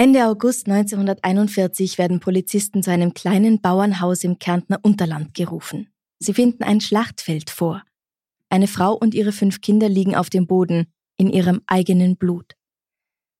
[0.00, 5.92] Ende August 1941 werden Polizisten zu einem kleinen Bauernhaus im Kärntner Unterland gerufen.
[6.18, 7.82] Sie finden ein Schlachtfeld vor.
[8.48, 10.86] Eine Frau und ihre fünf Kinder liegen auf dem Boden,
[11.18, 12.54] in ihrem eigenen Blut.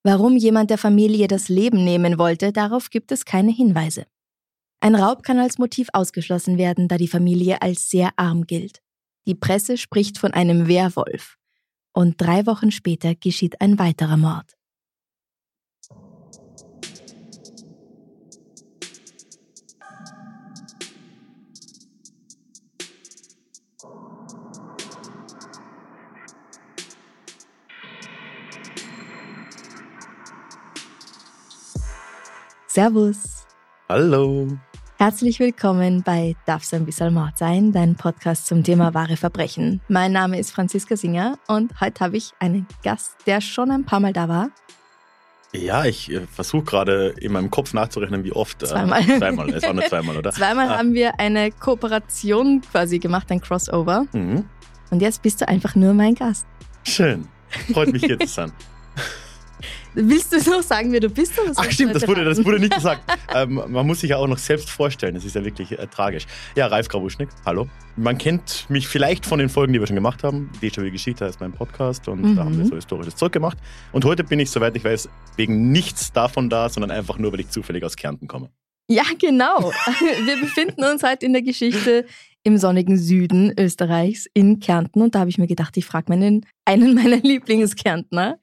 [0.02, 4.04] Warum jemand der Familie das Leben nehmen wollte, darauf gibt es keine Hinweise.
[4.80, 8.82] Ein Raub kann als Motiv ausgeschlossen werden, da die Familie als sehr arm gilt.
[9.26, 11.38] Die Presse spricht von einem Werwolf.
[11.94, 14.59] Und drei Wochen später geschieht ein weiterer Mord.
[32.74, 33.48] Servus.
[33.88, 34.46] Hallo.
[34.96, 39.80] Herzlich willkommen bei Darf's ein bisschen Mord sein, dein Podcast zum Thema wahre Verbrechen.
[39.88, 43.98] Mein Name ist Franziska Singer und heute habe ich einen Gast, der schon ein paar
[43.98, 44.50] Mal da war.
[45.52, 48.64] Ja, ich äh, versuche gerade in meinem Kopf nachzurechnen, wie oft.
[48.64, 49.00] Zweimal.
[49.00, 50.30] Äh, zweimal, es war nur zweimal, oder?
[50.32, 50.78] Zweimal Ah.
[50.78, 54.06] haben wir eine Kooperation quasi gemacht, ein Crossover.
[54.12, 54.44] Mhm.
[54.92, 56.46] Und jetzt bist du einfach nur mein Gast.
[56.84, 57.26] Schön.
[57.72, 58.52] Freut mich hier zu sein.
[59.94, 61.38] Willst du noch sagen, wer du bist?
[61.40, 63.02] Oder Ach stimmt, das wurde, das wurde nicht gesagt.
[63.34, 65.14] ähm, man muss sich ja auch noch selbst vorstellen.
[65.14, 66.26] Das ist ja wirklich äh, tragisch.
[66.56, 67.68] Ja, Ralf Grabuschnik, hallo.
[67.96, 70.50] Man kennt mich vielleicht von den Folgen, die wir schon gemacht haben.
[70.62, 72.36] Déjà-vu Geschichte heißt mein Podcast und Mhm.
[72.36, 73.58] da haben wir so historisches Zeug gemacht.
[73.92, 77.40] Und heute bin ich, soweit ich weiß, wegen nichts davon da, sondern einfach nur, weil
[77.40, 78.50] ich zufällig aus Kärnten komme.
[78.88, 79.70] Ja, genau.
[80.24, 82.06] Wir befinden uns heute in der Geschichte
[82.42, 85.00] im sonnigen Süden Österreichs in Kärnten.
[85.02, 88.38] Und da habe ich mir gedacht, ich frage meinen, einen meiner Lieblingskärntner.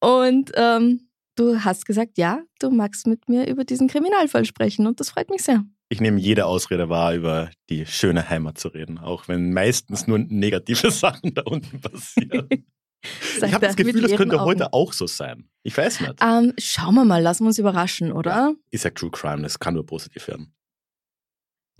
[0.00, 4.86] Und ähm, du hast gesagt, ja, du magst mit mir über diesen Kriminalfall sprechen.
[4.86, 5.64] Und das freut mich sehr.
[5.88, 10.18] Ich nehme jede Ausrede wahr, über die schöne Heimat zu reden, auch wenn meistens nur
[10.18, 12.48] negative Sachen da unten passieren.
[13.02, 14.44] Ich habe das Gefühl, das könnte Augen.
[14.44, 15.48] heute auch so sein.
[15.62, 16.16] Ich weiß nicht.
[16.22, 18.54] Ähm, schauen wir mal, lassen wir uns überraschen, oder?
[18.70, 20.52] Ist ja True Crime, das kann nur positiv werden.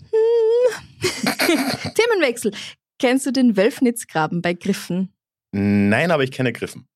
[0.01, 1.01] Hm.
[1.93, 2.51] Themenwechsel.
[2.97, 5.13] Kennst du den Wölfnitzgraben bei Griffen?
[5.51, 6.87] Nein, aber ich kenne Griffen.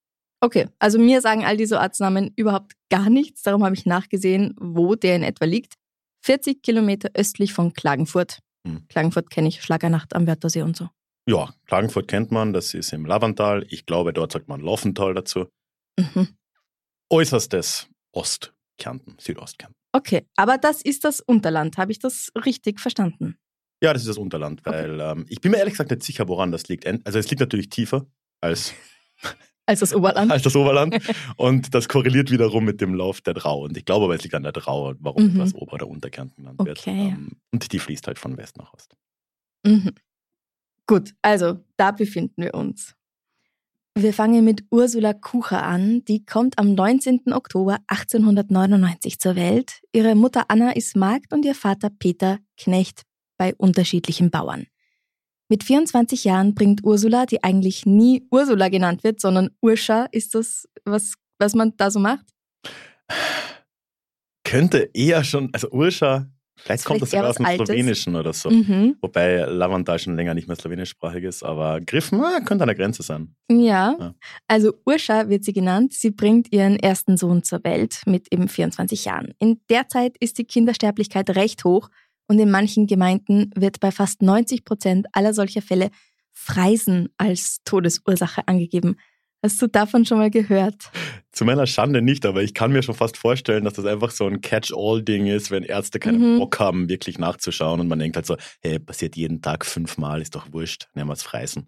[0.41, 3.41] Okay, also mir sagen all diese Ortsnamen überhaupt gar nichts.
[3.41, 5.75] Darum habe ich nachgesehen, wo der in etwa liegt.
[6.23, 8.39] 40 Kilometer östlich von Klagenfurt.
[8.67, 8.87] Hm.
[8.87, 10.89] Klagenfurt kenne ich, Schlagernacht am Wörthersee und so.
[11.27, 13.65] Ja, Klagenfurt kennt man, das ist im Lavantal.
[13.69, 15.47] Ich glaube, dort sagt man Laufental dazu.
[15.99, 16.29] Mhm.
[17.09, 19.75] Äußerstes Ostkärnten, Südostkärnten.
[19.91, 21.77] Okay, aber das ist das Unterland.
[21.77, 23.37] Habe ich das richtig verstanden?
[23.81, 26.51] Ja, das ist das Unterland, weil ähm, ich bin mir ehrlich gesagt nicht sicher, woran
[26.51, 26.85] das liegt.
[26.85, 28.05] Also es liegt natürlich tiefer
[28.41, 28.73] als,
[29.67, 30.31] Als das Oberland?
[30.31, 30.95] als das Oberland
[31.37, 33.63] und das korreliert wiederum mit dem Lauf der Drau.
[33.63, 35.39] Und ich glaube aber, es liegt an der Drau, warum Mhm.
[35.39, 36.79] das Ober- oder Unterkärnten genannt wird.
[36.79, 37.13] Okay.
[37.15, 38.95] Ähm, und die fließt halt von West nach Ost.
[39.65, 39.91] Mhm.
[40.87, 42.93] Gut, also da befinden wir uns.
[43.97, 46.03] Wir fangen mit Ursula Kucher an.
[46.05, 47.31] Die kommt am 19.
[47.33, 49.79] Oktober 1899 zur Welt.
[49.93, 53.03] Ihre Mutter Anna ist Magd und ihr Vater Peter Knecht
[53.37, 54.67] bei unterschiedlichen Bauern.
[55.47, 60.67] Mit 24 Jahren bringt Ursula, die eigentlich nie Ursula genannt wird, sondern Urscha, ist das,
[60.85, 62.25] was, was man da so macht?
[64.43, 67.67] Könnte eher schon, also Urscha, vielleicht Ist kommt das vielleicht sogar aus dem Altes.
[67.67, 68.49] Slowenischen oder so.
[68.49, 68.95] Mhm.
[69.01, 73.03] Wobei Lavantal schon länger nicht mehr slowenischsprachig ist, aber Griffen ah, könnte an der Grenze
[73.03, 73.35] sein.
[73.49, 73.95] Ja.
[73.99, 74.15] Ja.
[74.47, 75.93] also Urscha wird sie genannt.
[75.93, 79.33] Sie bringt ihren ersten Sohn zur Welt mit eben 24 Jahren.
[79.37, 81.89] In der Zeit ist die Kindersterblichkeit recht hoch
[82.27, 85.89] und in manchen Gemeinden wird bei fast 90 Prozent aller solcher Fälle
[86.31, 88.97] Freisen als Todesursache angegeben.
[89.41, 90.89] Hast du davon schon mal gehört?
[91.31, 94.25] Zu meiner Schande nicht, aber ich kann mir schon fast vorstellen, dass das einfach so
[94.25, 96.39] ein Catch-all-Ding ist, wenn Ärzte keinen Mhm.
[96.39, 100.35] Bock haben, wirklich nachzuschauen und man denkt halt so, hey, passiert jeden Tag fünfmal, ist
[100.35, 101.67] doch wurscht, nehmen wir es Freisen.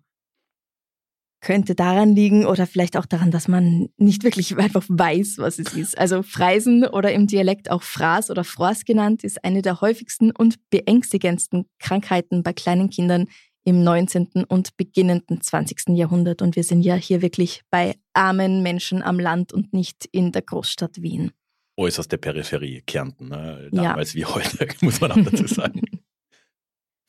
[1.47, 5.73] Könnte daran liegen oder vielleicht auch daran, dass man nicht wirklich einfach weiß, was es
[5.73, 5.97] ist.
[5.97, 10.57] Also Freisen oder im Dialekt auch Fraß oder Frost genannt, ist eine der häufigsten und
[10.71, 13.27] beängstigendsten Krankheiten bei kleinen Kindern
[13.63, 14.44] im 19.
[14.45, 15.95] und beginnenden 20.
[15.95, 16.41] Jahrhundert.
[16.41, 20.41] Und wir sind ja hier wirklich bei armen Menschen am Land und nicht in der
[20.41, 21.31] Großstadt Wien.
[21.77, 23.69] Äußerste Peripherie, Kärnten, ne?
[23.71, 23.83] Ja.
[23.83, 25.79] damals wie heute, muss man auch dazu sagen.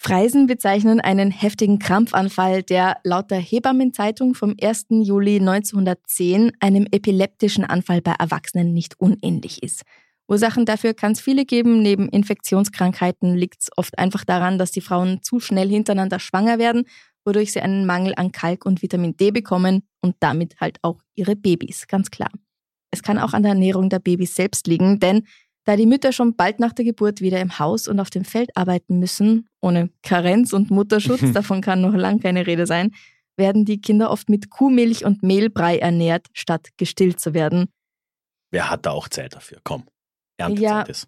[0.09, 4.87] Freisen bezeichnen einen heftigen Krampfanfall, der laut der Hebammenzeitung vom 1.
[4.89, 9.83] Juli 1910 einem epileptischen Anfall bei Erwachsenen nicht unähnlich ist.
[10.27, 11.83] Ursachen dafür kann es viele geben.
[11.83, 16.85] Neben Infektionskrankheiten liegt es oft einfach daran, dass die Frauen zu schnell hintereinander schwanger werden,
[17.27, 21.37] wodurch sie einen Mangel an Kalk und Vitamin D bekommen und damit halt auch ihre
[21.37, 22.31] Babys, ganz klar.
[22.91, 25.27] Es kann auch an der Ernährung der Babys selbst liegen, denn
[25.69, 28.57] da die Mütter schon bald nach der Geburt wieder im Haus und auf dem Feld
[28.57, 32.93] arbeiten müssen, ohne Karenz und Mutterschutz, davon kann noch lang keine Rede sein,
[33.37, 37.67] werden die Kinder oft mit Kuhmilch und Mehlbrei ernährt, statt gestillt zu werden.
[38.51, 39.59] Wer hat da auch Zeit dafür?
[39.63, 39.85] Komm,
[40.39, 40.83] Erntezeit Ja.
[40.85, 41.07] ist.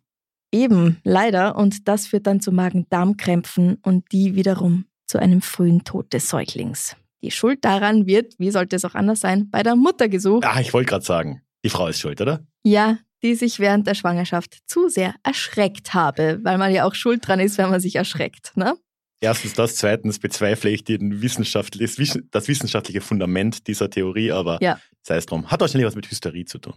[0.52, 1.56] Eben, leider.
[1.56, 6.96] Und das führt dann zu Magen-Darm-Krämpfen und die wiederum zu einem frühen Tod des Säuglings.
[7.22, 10.44] Die Schuld daran wird, wie sollte es auch anders sein, bei der Mutter gesucht.
[10.44, 12.44] Ah, ich wollte gerade sagen, die Frau ist schuld, oder?
[12.62, 17.26] Ja, die sich während der Schwangerschaft zu sehr erschreckt habe, weil man ja auch schuld
[17.26, 18.56] dran ist, wenn man sich erschreckt.
[18.56, 18.76] Ne?
[19.20, 21.94] Erstens das, zweitens bezweifle ich den wissenschaftlich,
[22.30, 24.80] das wissenschaftliche Fundament dieser Theorie, aber Ja.
[25.02, 25.50] sei es drum.
[25.50, 26.74] Hat wahrscheinlich was mit Hysterie zu tun.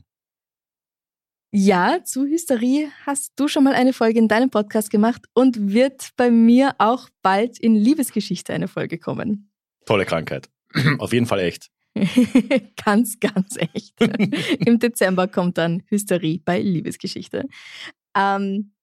[1.56, 6.10] Ja, zu Hysterie hast du schon mal eine Folge in deinem Podcast gemacht und wird
[6.18, 9.52] bei mir auch bald in Liebesgeschichte eine Folge kommen.
[9.86, 10.50] Tolle Krankheit.
[10.98, 11.70] Auf jeden Fall echt.
[12.86, 14.00] ganz, ganz echt.
[14.66, 17.46] Im Dezember kommt dann Hysterie bei Liebesgeschichte.
[18.16, 18.74] Ähm,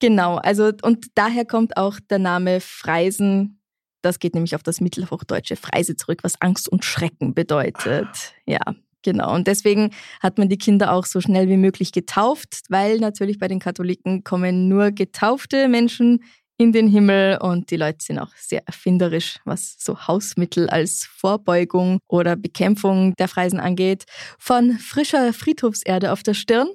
[0.00, 3.62] genau, also und daher kommt auch der Name Freisen.
[4.02, 8.34] Das geht nämlich auf das mittelhochdeutsche Freise zurück, was Angst und Schrecken bedeutet.
[8.46, 8.60] Ja,
[9.02, 9.34] genau.
[9.34, 13.48] Und deswegen hat man die Kinder auch so schnell wie möglich getauft, weil natürlich bei
[13.48, 16.22] den Katholiken kommen nur getaufte Menschen
[16.58, 22.00] in den Himmel und die Leute sind auch sehr erfinderisch, was so Hausmittel als Vorbeugung
[22.08, 24.04] oder Bekämpfung der Freisen angeht.
[24.38, 26.68] Von frischer Friedhofserde auf der Stirn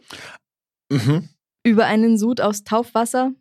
[0.91, 1.29] Mhm.
[1.63, 3.31] über einen Sud aus Taufwasser,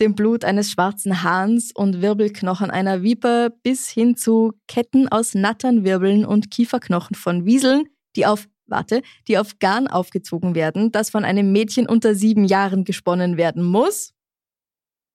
[0.00, 6.24] dem Blut eines schwarzen Hahns und Wirbelknochen einer Viper bis hin zu Ketten aus Natternwirbeln
[6.24, 7.84] und Kieferknochen von Wieseln,
[8.16, 12.84] die auf, warte, die auf Garn aufgezogen werden, das von einem Mädchen unter sieben Jahren
[12.84, 14.13] gesponnen werden muss.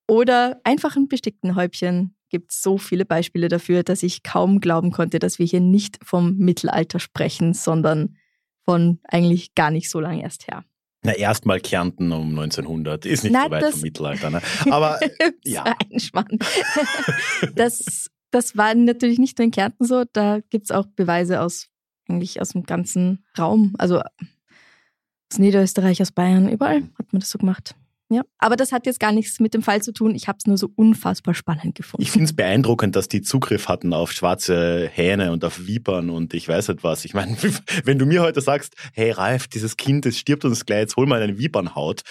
[0.09, 5.19] Oder einfachen bestickten Häubchen gibt es so viele Beispiele dafür, dass ich kaum glauben konnte,
[5.19, 8.17] dass wir hier nicht vom Mittelalter sprechen, sondern
[8.65, 10.63] von eigentlich gar nicht so lange erst her.
[11.03, 13.05] Na, erstmal Kärnten um 1900.
[13.05, 14.29] Ist nicht Na, so weit vom Mittelalter.
[14.31, 14.41] Ne?
[14.69, 14.99] Aber
[15.43, 15.75] ja.
[17.55, 21.67] das, das war natürlich nicht nur in Kärnten so, da gibt es auch Beweise aus
[22.07, 23.75] eigentlich aus dem ganzen Raum.
[23.77, 27.75] Also aus Niederösterreich, aus Bayern, überall hat man das so gemacht.
[28.11, 28.23] Ja.
[28.39, 30.15] Aber das hat jetzt gar nichts mit dem Fall zu tun.
[30.15, 32.01] Ich habe es nur so unfassbar spannend gefunden.
[32.01, 36.33] ich finde es beeindruckend, dass die Zugriff hatten auf schwarze Hähne und auf Vipern und
[36.33, 37.05] ich weiß nicht was.
[37.05, 37.37] Ich meine,
[37.85, 41.05] wenn du mir heute sagst, hey Ralf, dieses Kind, das stirbt uns gleich, jetzt hol
[41.05, 42.01] mal eine Vipernhaut,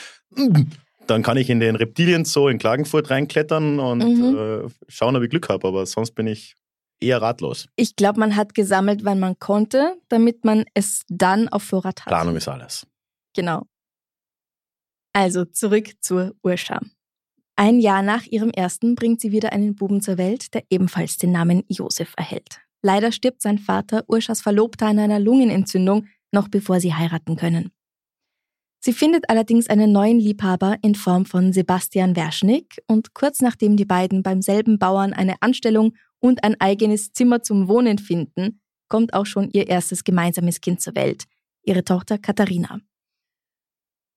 [1.06, 4.66] dann kann ich in den Reptilien-Zoo in Klagenfurt reinklettern und Mhm.
[4.66, 5.66] äh, schauen, ob ich Glück habe.
[5.66, 6.54] Aber sonst bin ich
[7.00, 7.66] eher ratlos.
[7.76, 12.08] Ich glaube, man hat gesammelt, wann man konnte, damit man es dann auf Vorrat hat.
[12.08, 12.86] Planung ist alles.
[13.34, 13.62] Genau.
[15.18, 16.78] Also zurück zur Urscha.
[17.56, 21.32] Ein Jahr nach ihrem ersten bringt sie wieder einen Buben zur Welt, der ebenfalls den
[21.32, 22.60] Namen Josef erhält.
[22.82, 27.72] Leider stirbt sein Vater, Urschas Verlobter, an einer Lungenentzündung, noch bevor sie heiraten können.
[28.78, 33.86] Sie findet allerdings einen neuen Liebhaber in Form von Sebastian Werschnick und kurz nachdem die
[33.86, 39.26] beiden beim selben Bauern eine Anstellung und ein eigenes Zimmer zum Wohnen finden, kommt auch
[39.26, 41.24] schon ihr erstes gemeinsames Kind zur Welt,
[41.64, 42.78] ihre Tochter Katharina.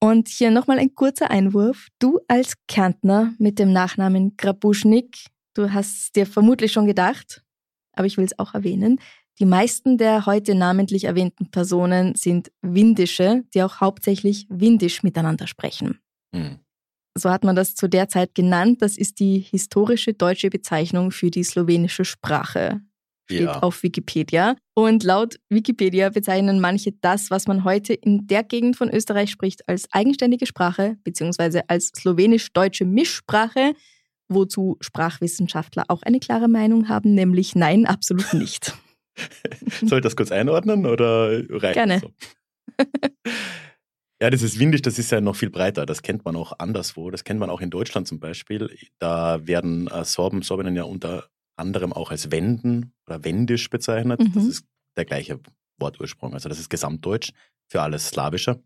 [0.03, 1.87] Und hier nochmal ein kurzer Einwurf.
[1.99, 7.43] Du als Kärntner mit dem Nachnamen Grabuschnik, du hast dir vermutlich schon gedacht,
[7.93, 8.99] aber ich will es auch erwähnen,
[9.39, 15.99] die meisten der heute namentlich erwähnten Personen sind Windische, die auch hauptsächlich Windisch miteinander sprechen.
[16.35, 16.59] Hm.
[17.17, 18.81] So hat man das zu der Zeit genannt.
[18.81, 22.81] Das ist die historische deutsche Bezeichnung für die slowenische Sprache.
[23.35, 23.59] Steht Ja.
[23.59, 24.55] auf Wikipedia.
[24.73, 29.67] Und laut Wikipedia bezeichnen manche das, was man heute in der Gegend von Österreich spricht,
[29.67, 33.73] als eigenständige Sprache beziehungsweise als slowenisch-deutsche Mischsprache,
[34.29, 38.73] wozu Sprachwissenschaftler auch eine klare Meinung haben, nämlich nein, absolut nicht.
[39.85, 41.99] Soll ich das kurz einordnen oder reicht Gerne.
[41.99, 42.85] das so?
[44.21, 45.85] Ja, dieses Windisch, das ist ja noch viel breiter.
[45.87, 47.09] Das kennt man auch anderswo.
[47.09, 48.69] Das kennt man auch in Deutschland zum Beispiel.
[48.99, 51.27] Da werden äh, Sorben, Sorbinnen ja unter
[51.61, 54.19] anderem auch als Wenden oder Wendisch bezeichnet.
[54.19, 54.33] Mhm.
[54.33, 54.65] Das ist
[54.97, 55.39] der gleiche
[55.79, 56.33] Wortursprung.
[56.33, 57.31] Also das ist Gesamtdeutsch
[57.69, 58.61] für alles Slawische.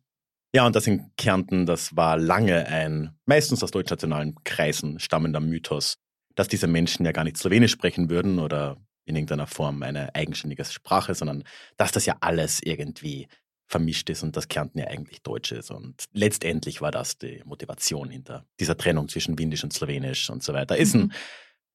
[0.55, 5.97] Ja, und das in Kärnten, das war lange ein, meistens aus deutschnationalen Kreisen stammender Mythos,
[6.35, 10.65] dass diese Menschen ja gar nicht Slowenisch sprechen würden oder in irgendeiner Form eine eigenständige
[10.65, 11.43] Sprache, sondern
[11.77, 13.27] dass das ja alles irgendwie
[13.67, 15.71] vermischt ist und das Kärnten ja eigentlich Deutsch ist.
[15.71, 20.53] Und letztendlich war das die Motivation hinter dieser Trennung zwischen Windisch und Slowenisch und so
[20.53, 20.77] weiter.
[20.77, 21.11] Ist ein Mhm.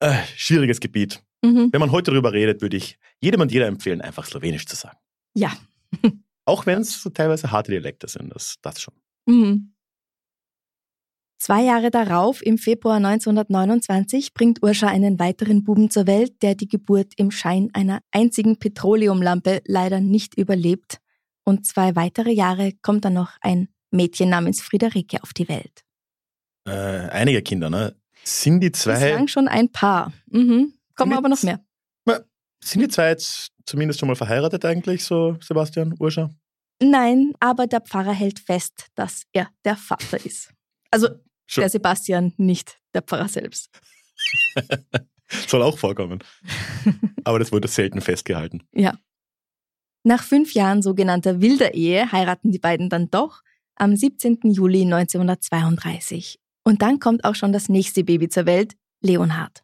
[0.00, 1.22] Äh, schwieriges Gebiet.
[1.42, 1.68] Mhm.
[1.72, 4.98] Wenn man heute darüber redet, würde ich jedem und jeder empfehlen, einfach Slowenisch zu sagen.
[5.34, 5.52] Ja.
[6.44, 8.94] Auch wenn es so teilweise harte Dialekte sind, das, das schon.
[9.26, 9.74] Mhm.
[11.38, 16.68] Zwei Jahre darauf, im Februar 1929, bringt Urscha einen weiteren Buben zur Welt, der die
[16.68, 20.98] Geburt im Schein einer einzigen Petroleumlampe leider nicht überlebt.
[21.44, 25.82] Und zwei weitere Jahre kommt dann noch ein Mädchen namens Friederike auf die Welt.
[26.66, 27.96] Äh, einige Kinder, ne?
[28.24, 28.94] Sind die zwei.
[28.94, 30.12] Bislang schon ein Paar.
[30.26, 30.74] Mhm.
[30.94, 31.60] Kommen aber noch mehr.
[32.62, 36.30] Sind die zwei jetzt zumindest schon mal verheiratet eigentlich, so Sebastian Urscha?
[36.82, 40.52] Nein, aber der Pfarrer hält fest, dass er der Vater ist.
[40.90, 41.08] Also
[41.46, 41.62] Schon.
[41.62, 43.70] der Sebastian, nicht der Pfarrer selbst.
[45.46, 46.24] Soll auch vorkommen.
[47.24, 48.64] Aber das wurde selten festgehalten.
[48.72, 48.98] Ja.
[50.02, 53.42] Nach fünf Jahren sogenannter wilder Ehe heiraten die beiden dann doch
[53.76, 54.40] am 17.
[54.42, 56.39] Juli 1932.
[56.64, 59.62] Und dann kommt auch schon das nächste Baby zur Welt, Leonhard.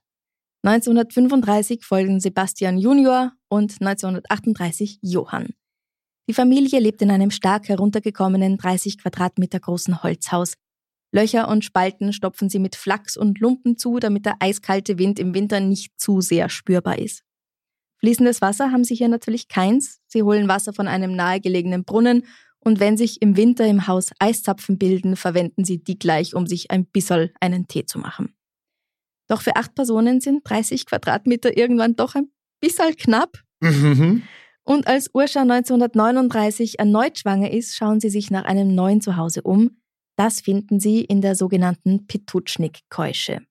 [0.65, 5.50] 1935 folgen Sebastian Junior und 1938 Johann.
[6.29, 10.55] Die Familie lebt in einem stark heruntergekommenen 30 Quadratmeter großen Holzhaus.
[11.12, 15.35] Löcher und Spalten stopfen sie mit Flachs und Lumpen zu, damit der eiskalte Wind im
[15.35, 17.23] Winter nicht zu sehr spürbar ist.
[18.00, 20.00] Fließendes Wasser haben sie hier natürlich keins.
[20.07, 22.25] Sie holen Wasser von einem nahegelegenen Brunnen
[22.66, 26.73] und wenn sich im Winter im Haus Eiszapfen bilden, verwenden sie die gleich, um sich
[26.73, 28.35] ein bisserl einen Tee zu machen.
[29.28, 32.28] Doch für acht Personen sind 30 Quadratmeter irgendwann doch ein
[32.61, 33.40] bisserl knapp.
[33.61, 34.25] Mhm.
[34.64, 39.78] Und als Urscha 1939 erneut schwanger ist, schauen sie sich nach einem neuen Zuhause um.
[40.16, 43.42] Das finden sie in der sogenannten Petutschnik-Keusche.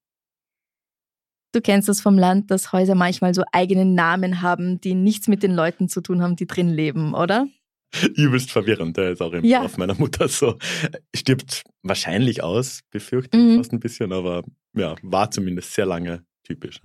[1.54, 5.42] Du kennst das vom Land, dass Häuser manchmal so eigene Namen haben, die nichts mit
[5.42, 7.48] den Leuten zu tun haben, die drin leben, oder?
[8.16, 9.60] Übelst verwirrend, der ist auch im Ja.
[9.62, 10.58] Dorf meiner Mutter so.
[11.16, 13.58] Stirbt wahrscheinlich aus, befürchte ich Mhm.
[13.58, 14.44] fast ein bisschen, aber
[14.76, 16.82] ja, war zumindest sehr lange typisch.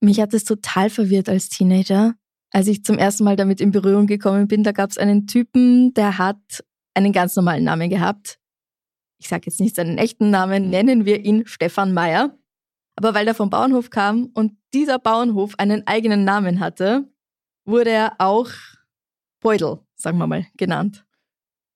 [0.00, 2.14] Mich hat es total verwirrt als Teenager.
[2.50, 5.92] Als ich zum ersten Mal damit in Berührung gekommen bin, da gab es einen Typen,
[5.94, 6.64] der hat
[6.94, 8.38] einen ganz normalen Namen gehabt.
[9.18, 12.36] Ich sage jetzt nicht seinen echten Namen, nennen wir ihn Stefan Meyer.
[12.96, 17.08] Aber weil er vom Bauernhof kam und dieser Bauernhof einen eigenen Namen hatte,
[17.64, 18.50] wurde er auch
[19.44, 21.04] Beutel, sagen wir mal, genannt.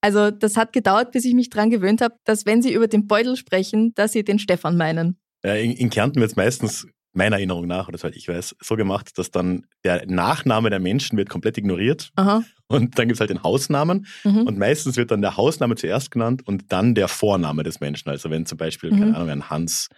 [0.01, 3.07] Also das hat gedauert, bis ich mich dran gewöhnt habe, dass wenn sie über den
[3.07, 5.19] Beutel sprechen, dass sie den Stefan meinen.
[5.45, 8.77] Ja, in, in Kärnten wird es meistens, meiner Erinnerung nach, oder soweit ich weiß, so
[8.77, 12.43] gemacht, dass dann der Nachname der Menschen wird komplett ignoriert Aha.
[12.69, 14.43] und dann gibt es halt den Hausnamen Mhm.
[14.47, 18.09] und meistens wird dann der Hausname zuerst genannt und dann der Vorname des Menschen.
[18.09, 18.99] Also wenn zum Beispiel, Mhm.
[18.99, 19.89] keine Ahnung, ein Hans,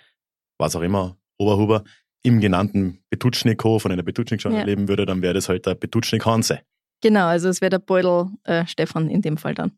[0.59, 1.85] was auch immer, Oberhuber,
[2.23, 4.63] im genannten Betutschnikhof von einer Betutschnik schon Ja.
[4.63, 6.61] leben würde, dann wäre das halt der Betutschnik Hanse.
[7.01, 9.73] Genau, also es wäre der Beutel äh, Stefan in dem Fall dann.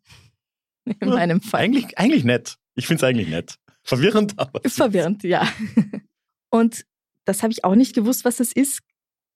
[0.85, 1.61] In Ja, meinem Fall.
[1.63, 2.57] Eigentlich, eigentlich nett.
[2.75, 3.57] Ich finde es eigentlich nett.
[3.85, 4.61] Verwirrend, aber.
[4.69, 5.47] Verwirrend, ja.
[6.51, 6.85] Und
[7.25, 8.81] das habe ich auch nicht gewusst, was das ist.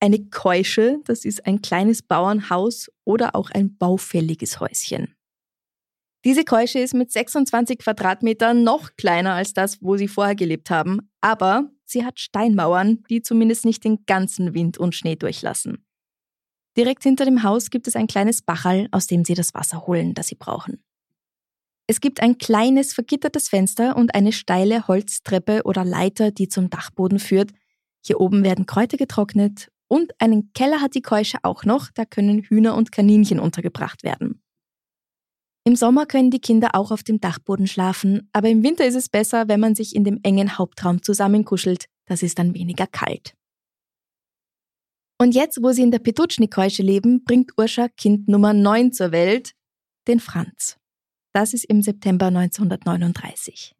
[0.00, 5.14] Eine Keusche, das ist ein kleines Bauernhaus oder auch ein baufälliges Häuschen.
[6.24, 11.08] Diese Keusche ist mit 26 Quadratmetern noch kleiner als das, wo sie vorher gelebt haben,
[11.20, 15.86] aber sie hat Steinmauern, die zumindest nicht den ganzen Wind und Schnee durchlassen.
[16.76, 20.12] Direkt hinter dem Haus gibt es ein kleines Bachal, aus dem sie das Wasser holen,
[20.14, 20.82] das sie brauchen.
[21.86, 27.20] Es gibt ein kleines vergittertes Fenster und eine steile Holztreppe oder Leiter, die zum Dachboden
[27.20, 27.52] führt.
[28.04, 32.42] Hier oben werden Kräuter getrocknet und einen Keller hat die Keusche auch noch, da können
[32.42, 34.42] Hühner und Kaninchen untergebracht werden.
[35.64, 39.08] Im Sommer können die Kinder auch auf dem Dachboden schlafen, aber im Winter ist es
[39.08, 43.35] besser, wenn man sich in dem engen Hauptraum zusammenkuschelt, das ist dann weniger kalt.
[45.18, 49.52] Und jetzt, wo sie in der Petutschnik-Keusche leben, bringt Urscha Kind Nummer 9 zur Welt,
[50.08, 50.76] den Franz.
[51.32, 53.76] Das ist im September 1939.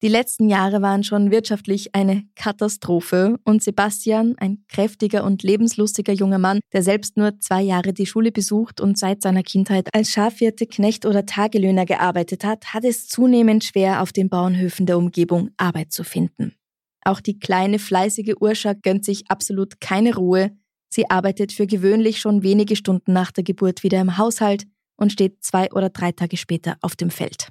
[0.00, 6.38] Die letzten Jahre waren schon wirtschaftlich eine Katastrophe und Sebastian, ein kräftiger und lebenslustiger junger
[6.38, 10.66] Mann, der selbst nur zwei Jahre die Schule besucht und seit seiner Kindheit als Schafhirte,
[10.66, 15.92] Knecht oder Tagelöhner gearbeitet hat, hat es zunehmend schwer, auf den Bauernhöfen der Umgebung Arbeit
[15.92, 16.54] zu finden.
[17.08, 20.50] Auch die kleine, fleißige Urscha gönnt sich absolut keine Ruhe.
[20.90, 24.66] Sie arbeitet für gewöhnlich schon wenige Stunden nach der Geburt wieder im Haushalt
[24.98, 27.48] und steht zwei oder drei Tage später auf dem Feld.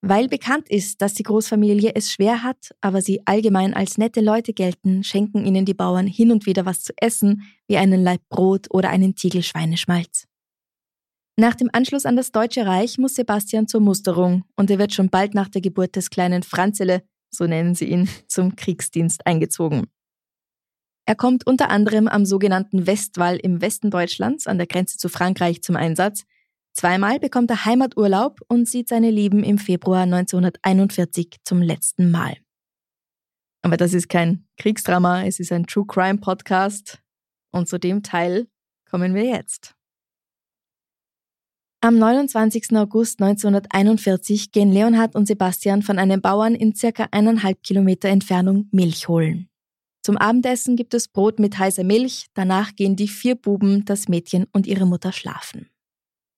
[0.00, 4.54] Weil bekannt ist, dass die Großfamilie es schwer hat, aber sie allgemein als nette Leute
[4.54, 8.66] gelten, schenken ihnen die Bauern hin und wieder was zu essen, wie einen Laib Brot
[8.70, 10.26] oder einen Tiegel Schweineschmalz.
[11.36, 15.10] Nach dem Anschluss an das Deutsche Reich muss Sebastian zur Musterung und er wird schon
[15.10, 19.86] bald nach der Geburt des kleinen Franzele, so nennen sie ihn, zum Kriegsdienst eingezogen.
[21.06, 25.62] Er kommt unter anderem am sogenannten Westwall im Westen Deutschlands an der Grenze zu Frankreich
[25.62, 26.24] zum Einsatz.
[26.74, 32.36] Zweimal bekommt er Heimaturlaub und sieht seine Lieben im Februar 1941 zum letzten Mal.
[33.62, 37.02] Aber das ist kein Kriegsdrama, es ist ein True Crime Podcast.
[37.50, 38.46] Und zu dem Teil
[38.84, 39.77] kommen wir jetzt.
[41.80, 42.72] Am 29.
[42.76, 49.06] August 1941 gehen Leonhard und Sebastian von einem Bauern in circa eineinhalb Kilometer Entfernung Milch
[49.06, 49.48] holen.
[50.02, 54.46] Zum Abendessen gibt es Brot mit heißer Milch, danach gehen die vier Buben, das Mädchen
[54.52, 55.70] und ihre Mutter schlafen.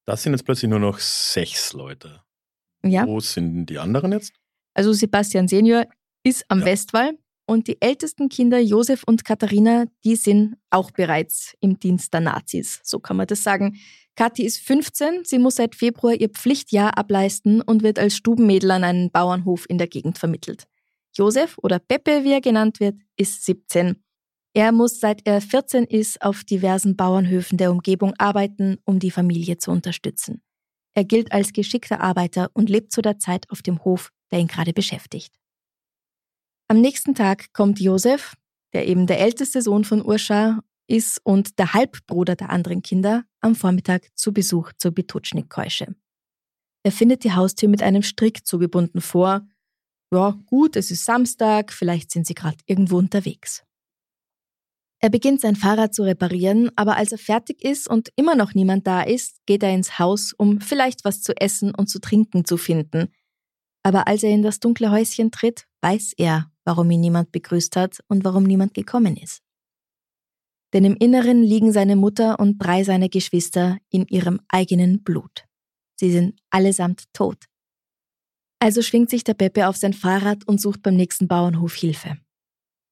[0.04, 2.22] Das sind jetzt plötzlich nur noch sechs Leute.
[2.82, 3.06] Ja.
[3.06, 4.34] Wo sind die anderen jetzt?
[4.74, 5.86] Also Sebastian Senior
[6.22, 6.66] ist am Ja.
[6.66, 7.18] Westwall
[7.50, 12.80] und die ältesten Kinder Josef und Katharina, die sind auch bereits im Dienst der Nazis,
[12.84, 13.76] so kann man das sagen.
[14.14, 18.84] Kathi ist 15, sie muss seit Februar ihr Pflichtjahr ableisten und wird als Stubenmädel an
[18.84, 20.68] einen Bauernhof in der Gegend vermittelt.
[21.12, 23.96] Josef oder Pepe, wie er genannt wird, ist 17.
[24.54, 29.58] Er muss seit er 14 ist auf diversen Bauernhöfen der Umgebung arbeiten, um die Familie
[29.58, 30.40] zu unterstützen.
[30.94, 34.46] Er gilt als geschickter Arbeiter und lebt zu der Zeit auf dem Hof, der ihn
[34.46, 35.40] gerade beschäftigt.
[36.70, 38.36] Am nächsten Tag kommt Josef,
[38.72, 43.56] der eben der älteste Sohn von Urscha ist und der Halbbruder der anderen Kinder, am
[43.56, 45.96] Vormittag zu Besuch zur Betutschnik-Keusche.
[46.84, 49.48] Er findet die Haustür mit einem Strick zugebunden vor.
[50.12, 53.64] Ja, gut, es ist Samstag, vielleicht sind sie gerade irgendwo unterwegs.
[55.00, 58.86] Er beginnt sein Fahrrad zu reparieren, aber als er fertig ist und immer noch niemand
[58.86, 62.56] da ist, geht er ins Haus, um vielleicht was zu essen und zu trinken zu
[62.56, 63.08] finden.
[63.82, 67.98] Aber als er in das dunkle Häuschen tritt, weiß er, warum ihn niemand begrüßt hat
[68.06, 69.42] und warum niemand gekommen ist.
[70.72, 75.46] Denn im Inneren liegen seine Mutter und drei seiner Geschwister in ihrem eigenen Blut.
[75.98, 77.46] Sie sind allesamt tot.
[78.60, 82.18] Also schwingt sich der Pepe auf sein Fahrrad und sucht beim nächsten Bauernhof Hilfe.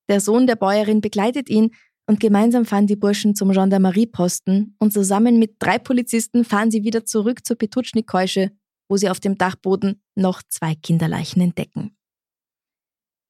[0.08, 1.70] Der Sohn der Bäuerin begleitet ihn
[2.08, 7.04] und gemeinsam fahren die Burschen zum Gendarmerieposten und zusammen mit drei Polizisten fahren sie wieder
[7.04, 8.50] zurück zur Petutschnik-Keusche,
[8.88, 11.97] wo sie auf dem Dachboden noch zwei Kinderleichen entdecken.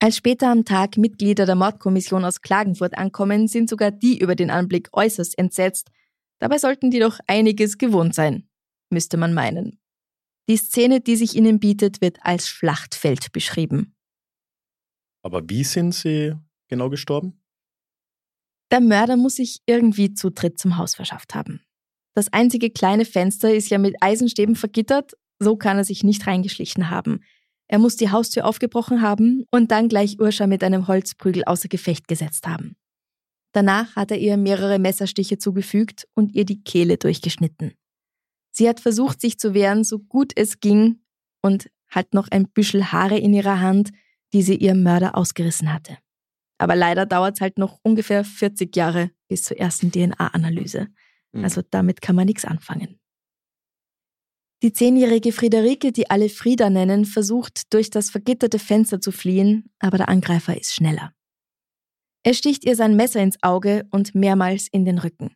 [0.01, 4.51] Als später am Tag Mitglieder der Mordkommission aus Klagenfurt ankommen, sind sogar die über den
[4.51, 5.91] Anblick äußerst entsetzt.
[6.39, 8.49] Dabei sollten die doch einiges gewohnt sein,
[8.91, 9.81] müsste man meinen.
[10.49, 13.97] Die Szene, die sich ihnen bietet, wird als Schlachtfeld beschrieben.
[15.23, 16.35] Aber wie sind sie
[16.69, 17.43] genau gestorben?
[18.71, 21.61] Der Mörder muss sich irgendwie Zutritt zum Haus verschafft haben.
[22.15, 26.91] Das einzige kleine Fenster ist ja mit Eisenstäben vergittert, so kann er sich nicht reingeschlichen
[26.91, 27.21] haben.
[27.69, 32.09] Er muss die Haustür aufgebrochen haben und dann gleich Urscha mit einem Holzprügel außer Gefecht
[32.09, 32.77] gesetzt haben.
[33.53, 37.75] Danach hat er ihr mehrere Messerstiche zugefügt und ihr die Kehle durchgeschnitten.
[38.53, 41.01] Sie hat versucht, sich zu wehren, so gut es ging,
[41.43, 43.91] und hat noch ein Büschel Haare in ihrer Hand,
[44.33, 45.99] die sie ihrem Mörder ausgerissen hatte.
[46.59, 50.89] Aber leider dauert es halt noch ungefähr 40 Jahre bis zur ersten DNA-Analyse.
[51.33, 51.45] Hm.
[51.45, 52.98] Also damit kann man nichts anfangen.
[54.63, 59.99] Die zehnjährige Friederike, die alle Frieda nennen, versucht, durch das vergitterte Fenster zu fliehen, aber
[59.99, 61.13] der Angreifer ist schneller.
[62.25, 65.31] Er sticht ihr sein Messer ins Auge und mehrmals in den Rücken.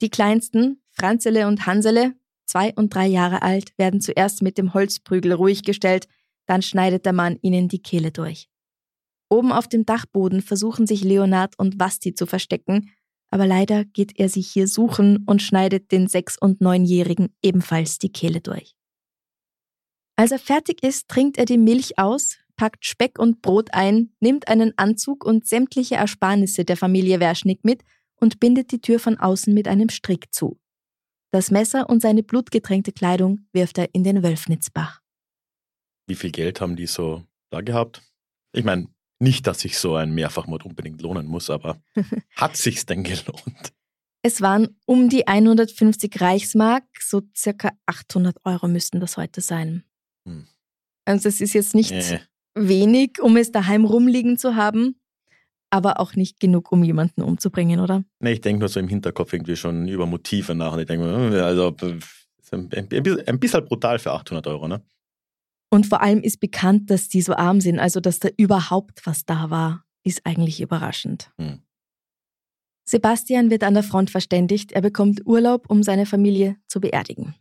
[0.00, 2.14] Die kleinsten, Franzele und Hansele,
[2.46, 6.06] zwei und drei Jahre alt, werden zuerst mit dem Holzprügel ruhig gestellt,
[6.46, 8.48] dann schneidet der Mann ihnen die Kehle durch.
[9.28, 12.90] Oben auf dem Dachboden versuchen sich Leonard und Vasti zu verstecken,
[13.32, 18.12] aber leider geht er sie hier suchen und schneidet den sechs- und neunjährigen ebenfalls die
[18.12, 18.76] Kehle durch.
[20.16, 24.48] Als er fertig ist, trinkt er die Milch aus, packt Speck und Brot ein, nimmt
[24.48, 27.82] einen Anzug und sämtliche Ersparnisse der Familie Werschnick mit
[28.16, 30.60] und bindet die Tür von außen mit einem Strick zu.
[31.30, 35.00] Das Messer und seine blutgetränkte Kleidung wirft er in den Wölfnitzbach.
[36.06, 38.02] Wie viel Geld haben die so da gehabt?
[38.52, 38.88] Ich meine,
[39.22, 41.80] nicht, dass sich so ein Mehrfachmord unbedingt lohnen muss, aber
[42.36, 43.72] hat sich's denn gelohnt?
[44.22, 49.84] Es waren um die 150 Reichsmark, so circa 800 Euro müssten das heute sein.
[50.26, 50.46] Hm.
[51.04, 52.20] Also es ist jetzt nicht Äh,
[52.54, 55.00] wenig, um es daheim rumliegen zu haben,
[55.70, 58.04] aber auch nicht genug, um jemanden umzubringen, oder?
[58.20, 61.06] nee, ich denke nur so im Hinterkopf irgendwie schon über Motive nach und ich denke
[61.06, 64.82] mir, äh, also ein bisschen brutal für 800 Euro, ne?
[65.72, 69.24] Und vor allem ist bekannt, dass die so arm sind, also dass da überhaupt was
[69.24, 71.30] da war, ist eigentlich überraschend.
[71.38, 71.62] Hm.
[72.84, 77.36] Sebastian wird an der Front verständigt, er bekommt Urlaub, um seine Familie zu beerdigen.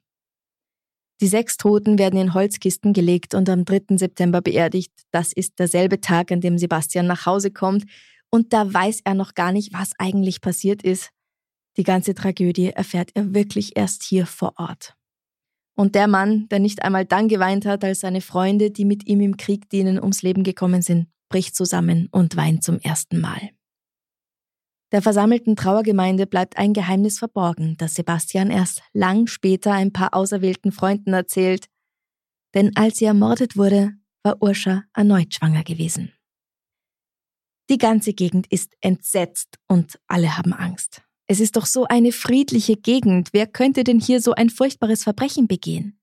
[1.20, 3.98] Die sechs Toten werden in Holzkisten gelegt und am 3.
[3.98, 4.94] September beerdigt.
[5.12, 7.84] Das ist derselbe Tag, an dem Sebastian nach Hause kommt.
[8.30, 11.10] Und da weiß er noch gar nicht, was eigentlich passiert ist.
[11.76, 14.96] Die ganze Tragödie erfährt er wirklich erst hier vor Ort.
[15.82, 19.20] Und der Mann, der nicht einmal dann geweint hat, als seine Freunde, die mit ihm
[19.20, 23.50] im Krieg dienen, ums Leben gekommen sind, bricht zusammen und weint zum ersten Mal.
[24.92, 30.72] Der versammelten Trauergemeinde bleibt ein Geheimnis verborgen, das Sebastian erst lang später ein paar auserwählten
[30.72, 31.66] Freunden erzählt.
[32.54, 36.14] Denn als sie ermordet wurde, war Urscha erneut schwanger gewesen.
[37.72, 41.02] Die ganze Gegend ist entsetzt und alle haben Angst.
[41.32, 43.30] Es ist doch so eine friedliche Gegend.
[43.32, 45.98] Wer könnte denn hier so ein furchtbares Verbrechen begehen?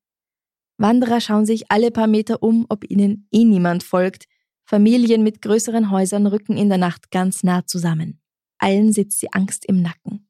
[0.79, 4.25] Wanderer schauen sich alle paar Meter um, ob ihnen eh niemand folgt.
[4.65, 8.23] Familien mit größeren Häusern rücken in der Nacht ganz nah zusammen.
[8.57, 10.27] Allen sitzt die Angst im Nacken.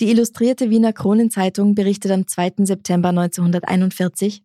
[0.00, 2.64] Die illustrierte Wiener Kronenzeitung berichtet am 2.
[2.64, 4.42] September 1941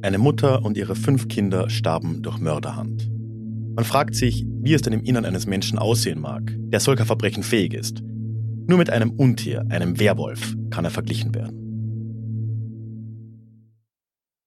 [0.00, 3.13] Eine Mutter und ihre fünf Kinder starben durch Mörderhand.
[3.74, 7.42] Man fragt sich, wie es denn im Innern eines Menschen aussehen mag, der solcher Verbrechen
[7.42, 8.02] fähig ist.
[8.02, 11.64] Nur mit einem Untier, einem Werwolf, kann er verglichen werden.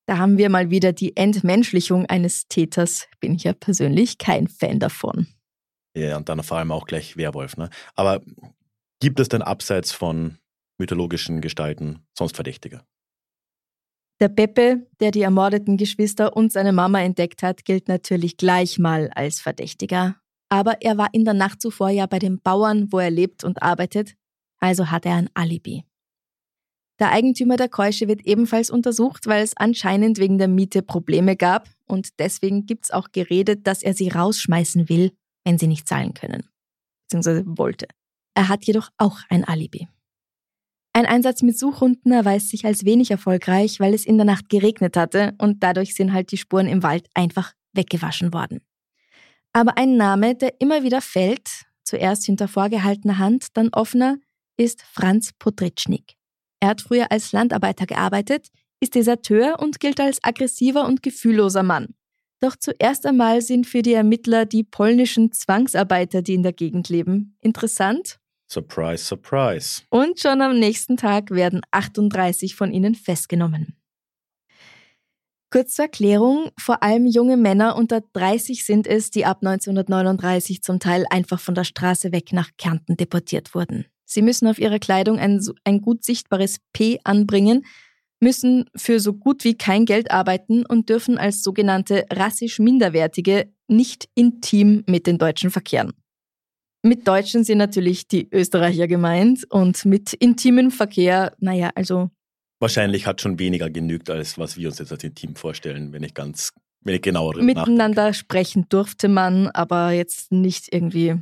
[0.07, 3.07] Da haben wir mal wieder die Entmenschlichung eines Täters.
[3.19, 5.27] Bin ich ja persönlich kein Fan davon.
[5.93, 7.57] Ja, und dann vor allem auch gleich Werwolf.
[7.57, 7.69] Ne?
[7.95, 8.21] Aber
[9.01, 10.37] gibt es denn abseits von
[10.77, 12.81] mythologischen Gestalten sonst Verdächtige?
[14.19, 19.09] Der Pepe, der die ermordeten Geschwister und seine Mama entdeckt hat, gilt natürlich gleich mal
[19.13, 20.15] als Verdächtiger.
[20.49, 23.61] Aber er war in der Nacht zuvor ja bei den Bauern, wo er lebt und
[23.61, 24.15] arbeitet,
[24.59, 25.83] also hat er ein Alibi.
[26.99, 31.69] Der Eigentümer der Keusche wird ebenfalls untersucht, weil es anscheinend wegen der Miete Probleme gab
[31.85, 35.11] und deswegen gibt's auch geredet, dass er sie rausschmeißen will,
[35.45, 36.49] wenn sie nicht zahlen können.
[37.03, 37.87] Beziehungsweise wollte.
[38.33, 39.87] Er hat jedoch auch ein Alibi.
[40.97, 44.97] Ein Einsatz mit Suchhunden erweist sich als wenig erfolgreich, weil es in der Nacht geregnet
[44.97, 48.61] hatte und dadurch sind halt die Spuren im Wald einfach weggewaschen worden.
[49.53, 54.17] Aber ein Name, der immer wieder fällt, zuerst hinter vorgehaltener Hand, dann offener,
[54.57, 56.15] ist Franz Potritschnik.
[56.61, 58.47] Er hat früher als Landarbeiter gearbeitet,
[58.79, 61.93] ist Deserteur und gilt als aggressiver und gefühlloser Mann.
[62.39, 67.37] Doch zuerst einmal sind für die Ermittler die polnischen Zwangsarbeiter, die in der Gegend leben,
[67.39, 69.81] interessant Surprise, surprise.
[69.89, 73.77] und schon am nächsten Tag werden 38 von ihnen festgenommen.
[75.49, 80.79] Kurz zur Erklärung, vor allem junge Männer unter 30 sind es, die ab 1939 zum
[80.79, 83.85] Teil einfach von der Straße weg nach Kärnten deportiert wurden.
[84.03, 87.65] Sie müssen auf ihrer Kleidung ein, ein gut sichtbares P anbringen,
[88.19, 94.09] müssen für so gut wie kein Geld arbeiten und dürfen als sogenannte rassisch Minderwertige nicht
[94.15, 95.93] intim mit den Deutschen verkehren.
[96.83, 102.09] Mit Deutschen sind natürlich die Österreicher gemeint und mit intimem Verkehr, naja, also.
[102.59, 106.13] Wahrscheinlich hat schon weniger genügt, als was wir uns jetzt als intim vorstellen, wenn ich
[106.13, 108.13] ganz, wenn ich genauer Miteinander nachdenke.
[108.13, 111.15] sprechen durfte man, aber jetzt nicht irgendwie.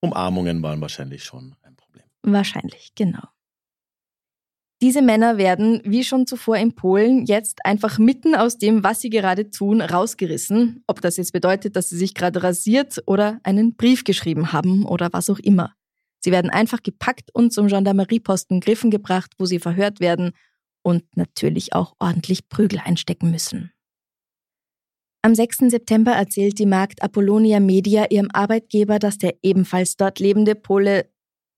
[0.00, 2.04] Umarmungen waren wahrscheinlich schon ein Problem.
[2.22, 3.22] Wahrscheinlich, genau.
[4.84, 9.08] Diese Männer werden, wie schon zuvor in Polen, jetzt einfach mitten aus dem, was sie
[9.08, 10.84] gerade tun, rausgerissen.
[10.86, 15.08] Ob das jetzt bedeutet, dass sie sich gerade rasiert oder einen Brief geschrieben haben oder
[15.10, 15.72] was auch immer.
[16.22, 20.32] Sie werden einfach gepackt und zum Gendarmerieposten Griffen gebracht, wo sie verhört werden
[20.82, 23.72] und natürlich auch ordentlich Prügel einstecken müssen.
[25.22, 25.70] Am 6.
[25.70, 31.08] September erzählt die Magd Apollonia Media ihrem Arbeitgeber, dass der ebenfalls dort lebende Pole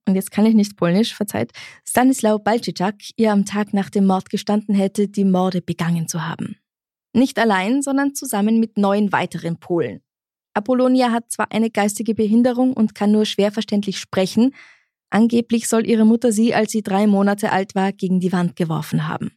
[0.07, 1.53] und jetzt kann ich nicht polnisch, verzeiht,
[1.85, 6.57] Stanislaw Balczyczak ihr am Tag nach dem Mord gestanden hätte, die Morde begangen zu haben.
[7.13, 10.01] Nicht allein, sondern zusammen mit neun weiteren Polen.
[10.55, 14.55] Apollonia hat zwar eine geistige Behinderung und kann nur schwer verständlich sprechen,
[15.11, 19.09] angeblich soll ihre Mutter sie, als sie drei Monate alt war, gegen die Wand geworfen
[19.09, 19.33] haben.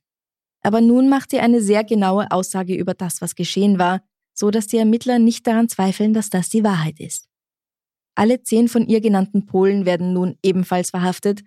[0.62, 4.01] Aber nun macht sie eine sehr genaue Aussage über das, was geschehen war,
[4.34, 7.29] so dass die Ermittler nicht daran zweifeln, dass das die Wahrheit ist.
[8.19, 11.41] Alle zehn von ihr genannten Polen werden nun ebenfalls verhaftet,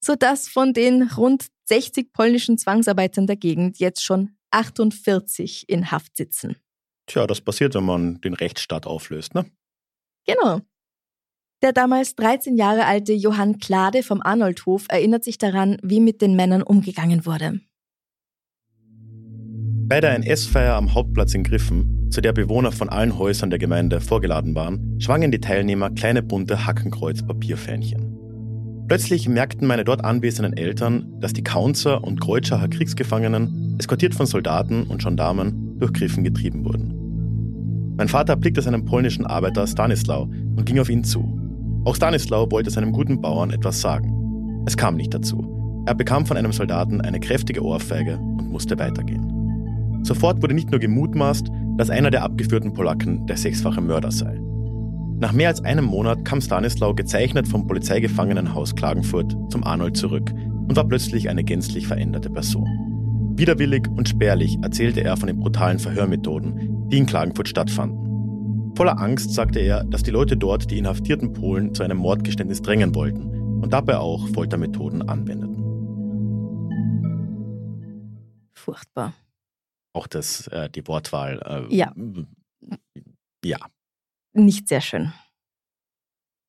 [0.00, 6.54] sodass von den rund 60 polnischen Zwangsarbeitern der Gegend jetzt schon 48 in Haft sitzen.
[7.06, 9.44] Tja, das passiert, wenn man den Rechtsstaat auflöst, ne?
[10.24, 10.60] Genau.
[11.62, 16.36] Der damals 13 Jahre alte Johann Klade vom Arnoldhof erinnert sich daran, wie mit den
[16.36, 17.58] Männern umgegangen wurde.
[19.86, 24.00] Bei der NS-Feier am Hauptplatz in Griffen, zu der Bewohner von allen Häusern der Gemeinde
[24.00, 28.16] vorgeladen waren, schwangen die Teilnehmer kleine bunte Hackenkreuz-Papierfähnchen.
[28.88, 34.84] Plötzlich merkten meine dort anwesenden Eltern, dass die Kaunzer und Kreutschacher Kriegsgefangenen, eskortiert von Soldaten
[34.84, 37.94] und Gendarmen, durch Griffen getrieben wurden.
[37.98, 41.38] Mein Vater blickte seinen polnischen Arbeiter Stanislau und ging auf ihn zu.
[41.84, 44.64] Auch Stanislau wollte seinem guten Bauern etwas sagen.
[44.66, 45.84] Es kam nicht dazu.
[45.86, 49.33] Er bekam von einem Soldaten eine kräftige Ohrfeige und musste weitergehen.
[50.04, 54.38] Sofort wurde nicht nur gemutmaßt, dass einer der abgeführten Polacken der sechsfache Mörder sei.
[55.18, 60.76] Nach mehr als einem Monat kam Stanislau gezeichnet vom Polizeigefangenenhaus Klagenfurt zum Arnold zurück und
[60.76, 62.68] war plötzlich eine gänzlich veränderte Person.
[63.36, 68.72] Widerwillig und spärlich erzählte er von den brutalen Verhörmethoden, die in Klagenfurt stattfanden.
[68.76, 72.94] Voller Angst sagte er, dass die Leute dort die inhaftierten Polen zu einem Mordgeständnis drängen
[72.94, 75.54] wollten und dabei auch Foltermethoden anwendeten.
[78.52, 79.14] Furchtbar.
[79.94, 81.68] Auch das, äh, die Wortwahl.
[81.70, 81.94] Äh, Ja.
[83.44, 83.58] Ja.
[84.32, 85.12] nicht sehr schön.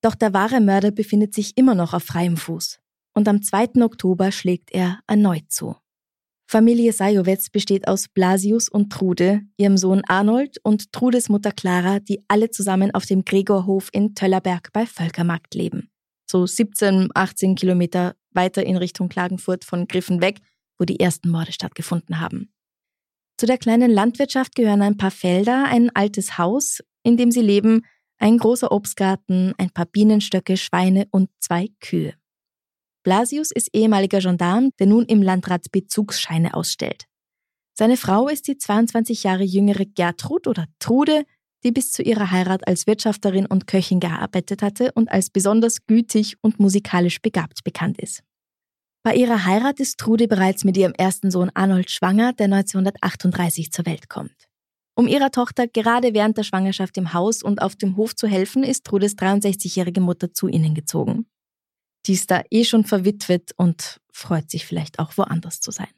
[0.01, 2.79] Doch der wahre Mörder befindet sich immer noch auf freiem Fuß.
[3.15, 3.81] Und am 2.
[3.83, 5.75] Oktober schlägt er erneut zu.
[6.47, 12.23] Familie Sajowetz besteht aus Blasius und Trude, ihrem Sohn Arnold und Trudes Mutter Clara, die
[12.27, 15.89] alle zusammen auf dem Gregorhof in Töllerberg bei Völkermarkt leben.
[16.29, 20.39] So 17, 18 Kilometer weiter in Richtung Klagenfurt von Griffen weg,
[20.77, 22.51] wo die ersten Morde stattgefunden haben.
[23.37, 27.85] Zu der kleinen Landwirtschaft gehören ein paar Felder, ein altes Haus, in dem sie leben,
[28.17, 32.13] ein großer Obstgarten, ein paar Bienenstöcke, Schweine und zwei Kühe.
[33.03, 37.05] Blasius ist ehemaliger Gendarm, der nun im Landrat Bezugsscheine ausstellt.
[37.77, 41.25] Seine Frau ist die 22 Jahre jüngere Gertrud oder Trude,
[41.65, 46.37] die bis zu ihrer Heirat als Wirtschafterin und Köchin gearbeitet hatte und als besonders gütig
[46.41, 48.23] und musikalisch begabt bekannt ist.
[49.05, 53.85] Bei ihrer Heirat ist Trude bereits mit ihrem ersten Sohn Arnold schwanger, der 1938 zur
[53.85, 54.49] Welt kommt.
[54.95, 58.63] Um ihrer Tochter gerade während der Schwangerschaft im Haus und auf dem Hof zu helfen,
[58.63, 61.27] ist Trudes 63-jährige Mutter zu ihnen gezogen.
[62.07, 65.91] Die ist da eh schon verwitwet und freut sich vielleicht auch woanders zu sein.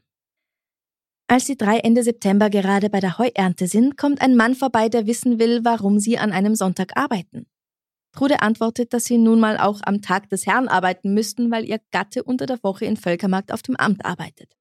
[1.29, 5.07] Als die drei Ende September gerade bei der Heuernte sind, kommt ein Mann vorbei, der
[5.07, 7.45] wissen will, warum sie an einem Sonntag arbeiten.
[8.13, 11.79] Trude antwortet, dass sie nun mal auch am Tag des Herrn arbeiten müssten, weil ihr
[11.91, 14.57] Gatte unter der Woche in Völkermarkt auf dem Amt arbeitet.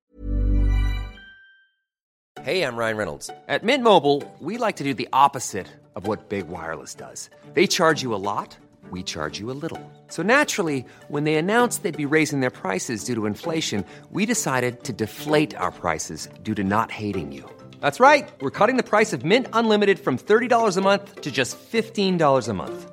[2.42, 3.30] Hey, I'm Ryan Reynolds.
[3.48, 7.28] At Mint Mobile, we like to do the opposite of what Big Wireless does.
[7.54, 8.56] They charge you a lot,
[8.90, 9.80] we charge you a little.
[10.08, 14.84] So naturally, when they announced they'd be raising their prices due to inflation, we decided
[14.84, 17.42] to deflate our prices due to not hating you.
[17.80, 18.28] That's right.
[18.40, 22.52] We're cutting the price of Mint Unlimited from $30 a month to just $15 a
[22.54, 22.92] month.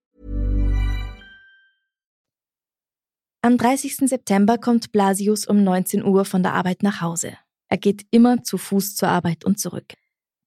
[3.43, 4.07] Am 30.
[4.07, 7.37] September kommt Blasius um 19 Uhr von der Arbeit nach Hause.
[7.69, 9.95] Er geht immer zu Fuß zur Arbeit und zurück.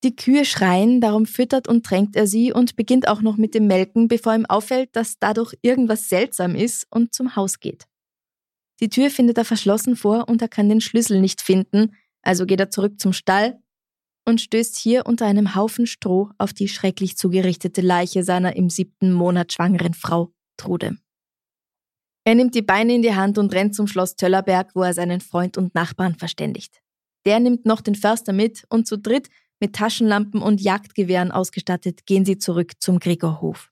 [0.05, 3.67] Die Kühe schreien, darum füttert und tränkt er sie und beginnt auch noch mit dem
[3.67, 7.87] Melken, bevor ihm auffällt, dass dadurch irgendwas seltsam ist und zum Haus geht.
[8.79, 12.61] Die Tür findet er verschlossen vor und er kann den Schlüssel nicht finden, also geht
[12.61, 13.59] er zurück zum Stall
[14.25, 19.13] und stößt hier unter einem Haufen Stroh auf die schrecklich zugerichtete Leiche seiner im siebten
[19.13, 20.97] Monat schwangeren Frau, Trude.
[22.27, 25.21] Er nimmt die Beine in die Hand und rennt zum Schloss Töllerberg, wo er seinen
[25.21, 26.83] Freund und Nachbarn verständigt.
[27.27, 29.29] Der nimmt noch den Förster mit und zu dritt,
[29.61, 33.71] mit Taschenlampen und Jagdgewehren ausgestattet, gehen sie zurück zum Gregorhof.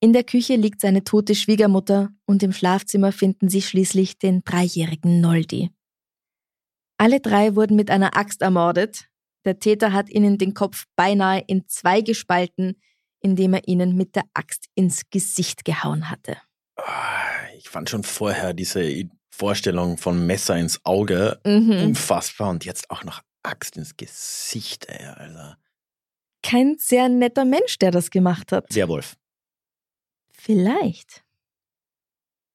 [0.00, 5.20] In der Küche liegt seine tote Schwiegermutter und im Schlafzimmer finden sie schließlich den dreijährigen
[5.20, 5.70] Noldi.
[6.98, 9.08] Alle drei wurden mit einer Axt ermordet.
[9.44, 12.80] Der Täter hat ihnen den Kopf beinahe in zwei gespalten,
[13.20, 16.36] indem er ihnen mit der Axt ins Gesicht gehauen hatte.
[17.72, 21.82] Ich fand schon vorher diese Vorstellung von Messer ins Auge Mhm.
[21.82, 25.56] unfassbar und jetzt auch noch Axt ins Gesicht, ey, Alter.
[26.42, 28.66] Kein sehr netter Mensch, der das gemacht hat.
[28.74, 29.16] Werwolf.
[30.34, 31.24] Vielleicht.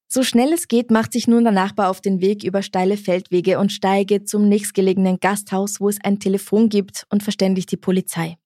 [0.08, 3.58] So schnell es geht, macht sich nun der Nachbar auf den Weg über steile Feldwege
[3.58, 8.38] und Steige zum nächstgelegenen Gasthaus, wo es ein Telefon gibt und verständigt die Polizei.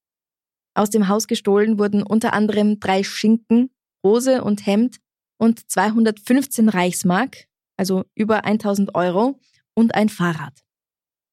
[0.74, 3.72] Aus dem Haus gestohlen wurden unter anderem drei Schinken,
[4.06, 5.02] Hose und Hemd
[5.42, 9.40] und 215 Reichsmark, also über 1000 Euro,
[9.74, 10.54] und ein Fahrrad.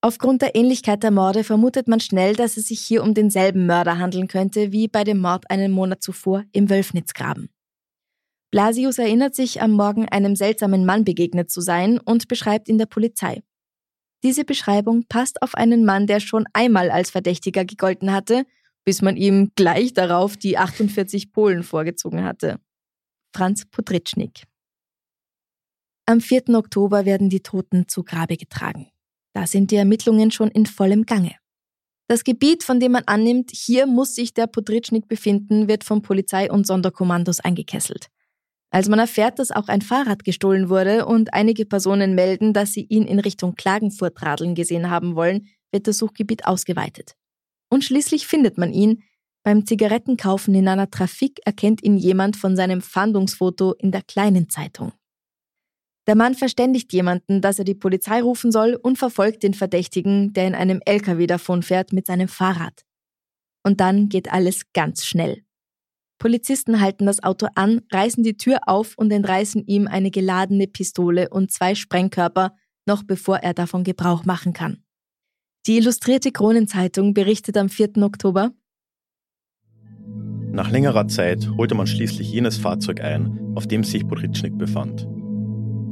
[0.01, 3.99] Aufgrund der Ähnlichkeit der Morde vermutet man schnell, dass es sich hier um denselben Mörder
[3.99, 7.51] handeln könnte wie bei dem Mord einen Monat zuvor im Wölfnitzgraben.
[8.51, 12.87] Blasius erinnert sich, am Morgen einem seltsamen Mann begegnet zu sein und beschreibt ihn der
[12.87, 13.43] Polizei.
[14.23, 18.47] Diese Beschreibung passt auf einen Mann, der schon einmal als Verdächtiger gegolten hatte,
[18.87, 22.59] bis man ihm gleich darauf die 48 Polen vorgezogen hatte.
[23.35, 24.45] Franz Podritschnik.
[26.07, 26.49] Am 4.
[26.55, 28.89] Oktober werden die Toten zu Grabe getragen.
[29.35, 31.37] Da sind die Ermittlungen schon in vollem Gange.
[32.09, 36.51] Das Gebiet, von dem man annimmt, hier muss sich der Podritschnik befinden, wird von Polizei
[36.51, 38.09] und Sonderkommandos eingekesselt.
[38.71, 42.87] Als man erfährt, dass auch ein Fahrrad gestohlen wurde und einige Personen melden, dass sie
[42.89, 47.13] ihn in Richtung Klagenfurt radeln gesehen haben wollen, wird das Suchgebiet ausgeweitet.
[47.71, 49.03] Und schließlich findet man ihn.
[49.49, 54.93] Beim Zigarettenkaufen in einer Trafik erkennt ihn jemand von seinem Fahndungsfoto in der kleinen Zeitung.
[56.07, 60.49] Der Mann verständigt jemanden, dass er die Polizei rufen soll und verfolgt den Verdächtigen, der
[60.49, 62.85] in einem LKW davonfährt mit seinem Fahrrad.
[63.65, 65.43] Und dann geht alles ganz schnell.
[66.19, 71.31] Polizisten halten das Auto an, reißen die Tür auf und entreißen ihm eine geladene Pistole
[71.31, 74.85] und zwei Sprengkörper, noch bevor er davon Gebrauch machen kann.
[75.67, 77.97] Die illustrierte Kronenzeitung berichtet am 4.
[78.03, 78.53] Oktober,
[80.53, 85.07] Nach längerer Zeit holte man schließlich jenes Fahrzeug ein, auf dem sich Podritschnik befand.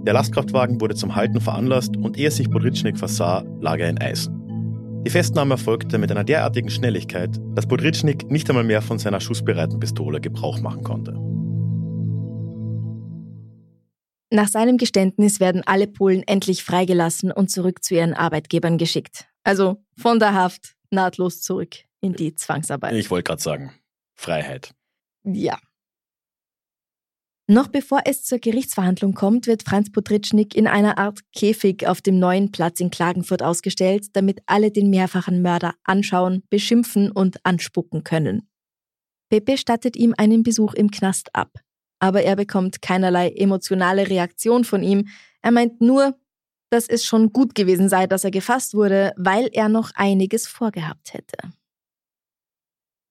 [0.07, 5.03] Der Lastkraftwagen wurde zum Halten veranlasst und ehe sich Podritschnik versah, lag er in Eisen.
[5.05, 9.79] Die Festnahme erfolgte mit einer derartigen Schnelligkeit, dass Podritschnik nicht einmal mehr von seiner schussbereiten
[9.79, 11.13] Pistole Gebrauch machen konnte.
[14.33, 19.27] Nach seinem Geständnis werden alle Polen endlich freigelassen und zurück zu ihren Arbeitgebern geschickt.
[19.45, 22.95] Also von der Haft nahtlos zurück in die Zwangsarbeit.
[22.95, 23.73] Ich wollte gerade sagen,
[24.17, 24.75] Freiheit.
[25.25, 25.59] Ja.
[27.49, 32.19] Noch bevor es zur Gerichtsverhandlung kommt, wird Franz Potritschnik in einer Art Käfig auf dem
[32.19, 38.49] neuen Platz in Klagenfurt ausgestellt, damit alle den mehrfachen Mörder anschauen, beschimpfen und anspucken können.
[39.29, 41.53] Pepe stattet ihm einen Besuch im Knast ab.
[42.01, 45.09] Aber er bekommt keinerlei emotionale Reaktion von ihm.
[45.41, 46.19] Er meint nur,
[46.71, 51.15] dass es schon gut gewesen sei, dass er gefasst wurde, weil er noch einiges vorgehabt
[51.15, 51.37] hätte.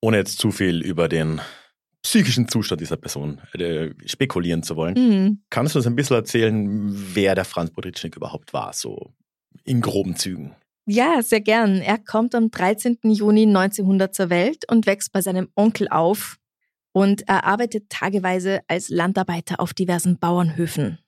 [0.05, 1.41] Ohne jetzt zu viel über den
[2.03, 5.41] psychischen Zustand dieser Person äh, spekulieren zu wollen, Mhm.
[5.49, 6.67] kannst du uns ein bisschen erzählen,
[7.15, 9.15] wer der Franz Podritschnik überhaupt war, so
[9.63, 10.53] in groben Zügen?
[10.85, 11.81] Ja, sehr gern.
[11.81, 12.99] Er kommt am 13.
[13.01, 16.37] Juni 1900 zur Welt und wächst bei seinem Onkel auf.
[16.91, 20.99] Und er arbeitet tageweise als Landarbeiter auf diversen Bauernhöfen.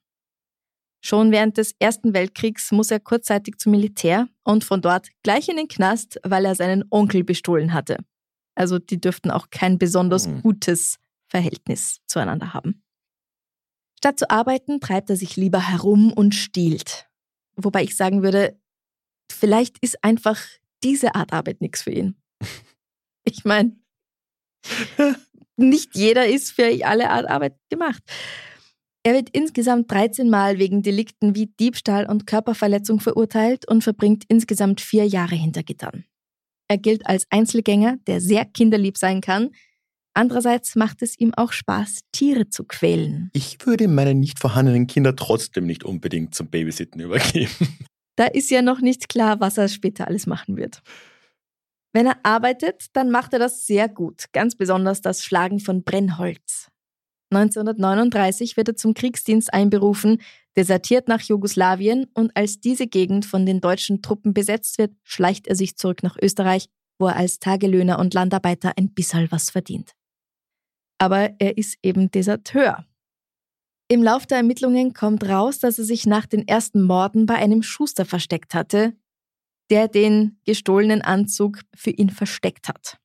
[1.01, 5.57] Schon während des Ersten Weltkriegs muss er kurzzeitig zum Militär und von dort gleich in
[5.57, 7.97] den Knast, weil er seinen Onkel bestohlen hatte.
[8.57, 10.41] Also die dürften auch kein besonders Mhm.
[10.41, 10.97] gutes
[11.29, 12.83] Verhältnis zueinander haben.
[13.99, 17.07] Statt zu arbeiten, treibt er sich lieber herum und stiehlt.
[17.55, 18.59] Wobei ich sagen würde,
[19.31, 20.39] vielleicht ist einfach
[20.83, 22.15] diese Art Arbeit nichts für ihn.
[23.29, 23.75] Ich meine,
[25.57, 28.01] nicht jeder ist für alle Art Arbeit gemacht.
[29.03, 34.79] Er wird insgesamt 13 Mal wegen Delikten wie Diebstahl und Körperverletzung verurteilt und verbringt insgesamt
[34.79, 36.05] vier Jahre hinter Gittern.
[36.67, 39.51] Er gilt als Einzelgänger, der sehr kinderlieb sein kann.
[40.13, 43.29] Andererseits macht es ihm auch Spaß, Tiere zu quälen.
[43.33, 47.51] Ich würde meine nicht vorhandenen Kinder trotzdem nicht unbedingt zum Babysitten übergeben.
[48.15, 50.81] Da ist ja noch nicht klar, was er später alles machen wird.
[51.93, 56.69] Wenn er arbeitet, dann macht er das sehr gut, ganz besonders das Schlagen von Brennholz.
[57.31, 60.21] 1939 wird er zum Kriegsdienst einberufen,
[60.57, 65.55] desertiert nach Jugoslawien und als diese Gegend von den deutschen Truppen besetzt wird, schleicht er
[65.55, 66.67] sich zurück nach Österreich,
[66.99, 69.93] wo er als Tagelöhner und Landarbeiter ein bisschen was verdient.
[70.97, 72.85] Aber er ist eben Deserteur.
[73.87, 77.61] Im Lauf der Ermittlungen kommt raus, dass er sich nach den ersten Morden bei einem
[77.61, 78.97] Schuster versteckt hatte,
[79.69, 82.97] der den gestohlenen Anzug für ihn versteckt hat.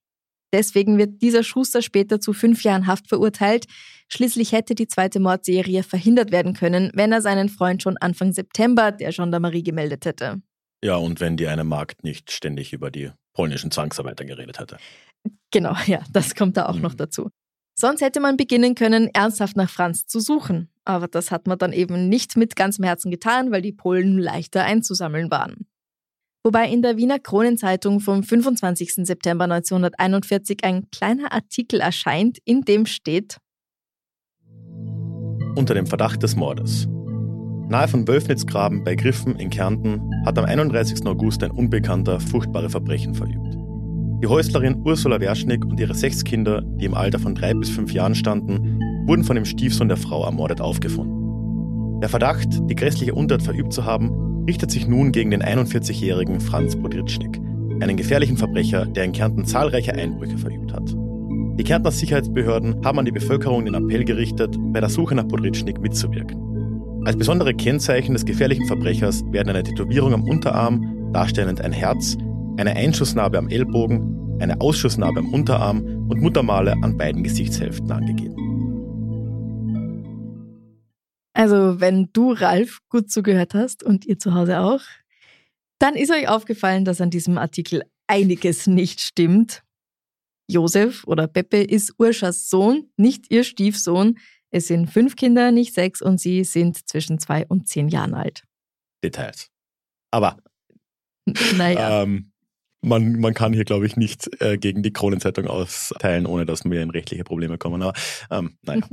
[0.53, 3.67] Deswegen wird dieser Schuster später zu fünf Jahren Haft verurteilt.
[4.09, 8.93] Schließlich hätte die zweite Mordserie verhindert werden können, wenn er seinen Freund schon Anfang September
[8.93, 10.43] der Gendarmerie gemeldet hätte.
[10.85, 14.77] Ja, und wenn die eine Magd nicht ständig über die polnischen Zwangsarbeiter geredet hätte.
[15.51, 16.99] Genau, ja, das kommt da auch noch Mhm.
[16.99, 17.31] dazu.
[17.79, 20.69] Sonst hätte man beginnen können, ernsthaft nach Franz zu suchen.
[20.85, 24.65] Aber das hat man dann eben nicht mit ganzem Herzen getan, weil die Polen leichter
[24.65, 25.67] einzusammeln waren.
[26.45, 29.07] Wobei in der Wiener Kronenzeitung vom 25.
[29.07, 33.37] September 1941 ein kleiner Artikel erscheint, in dem steht,
[35.55, 36.89] Unter dem Verdacht des Mordes.
[37.69, 41.07] Nahe von Wölfnitzgraben bei Griffen in Kärnten hat am 31.
[41.07, 43.55] August ein Unbekannter furchtbare Verbrechen verübt.
[44.21, 47.93] Die Häuslerin Ursula Werschnick und ihre sechs Kinder, die im Alter von drei bis fünf
[47.93, 52.01] Jahren standen, wurden von dem Stiefsohn der Frau ermordet aufgefunden.
[52.01, 56.77] Der Verdacht, die grässliche Untat verübt zu haben, richtet sich nun gegen den 41-jährigen Franz
[56.77, 57.41] Podritschnik,
[57.81, 60.95] einen gefährlichen Verbrecher, der in Kärnten zahlreiche Einbrüche verübt hat.
[61.59, 65.81] Die Kärntner Sicherheitsbehörden haben an die Bevölkerung den Appell gerichtet, bei der Suche nach Podritschnik
[65.81, 67.03] mitzuwirken.
[67.05, 72.17] Als besondere Kennzeichen des gefährlichen Verbrechers werden eine Tätowierung am Unterarm, darstellend ein Herz,
[72.57, 78.42] eine Einschussnarbe am Ellbogen, eine Ausschussnarbe am Unterarm und Muttermale an beiden Gesichtshälften angegeben.
[81.33, 84.83] Also wenn du, Ralf, gut zugehört hast und ihr zu Hause auch,
[85.79, 89.63] dann ist euch aufgefallen, dass an diesem Artikel einiges nicht stimmt.
[90.49, 94.19] Josef oder Peppe ist Urschas Sohn, nicht ihr Stiefsohn.
[94.51, 98.45] Es sind fünf Kinder, nicht sechs, und sie sind zwischen zwei und zehn Jahren alt.
[99.03, 99.49] Details.
[100.11, 100.37] Aber
[101.57, 102.33] Naja, ähm,
[102.83, 106.83] man, man kann hier, glaube ich, nicht äh, gegen die Kronenzeitung austeilen, ohne dass wir
[106.83, 107.83] in rechtliche Probleme kommen.
[107.83, 107.99] Aber
[108.31, 108.83] ähm, naja.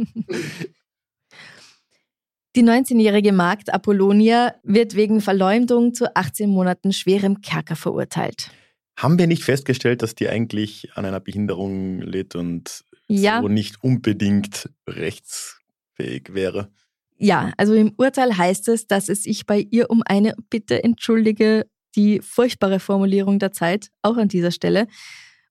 [2.60, 8.52] Die 19-jährige Magd Apollonia wird wegen Verleumdung zu 18 Monaten schwerem Kerker verurteilt.
[8.98, 13.40] Haben wir nicht festgestellt, dass die eigentlich an einer Behinderung litt und Ja.
[13.42, 16.70] so nicht unbedingt rechtsfähig wäre?
[17.18, 21.66] Ja, also im Urteil heißt es, dass es sich bei ihr um eine, bitte entschuldige
[21.96, 24.88] die furchtbare Formulierung der Zeit, auch an dieser Stelle,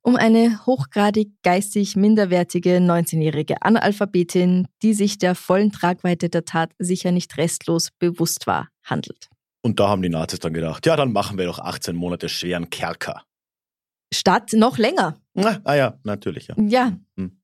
[0.09, 7.13] um eine hochgradig geistig minderwertige 19-jährige Analphabetin, die sich der vollen Tragweite der Tat sicher
[7.13, 9.29] nicht restlos bewusst war, handelt.
[9.61, 12.71] Und da haben die Nazis dann gedacht, ja, dann machen wir doch 18 Monate schweren
[12.71, 13.23] Kerker.
[14.11, 15.21] Statt noch länger.
[15.65, 16.55] Ah ja, natürlich, ja.
[16.59, 16.97] Ja.
[17.19, 17.43] Hm.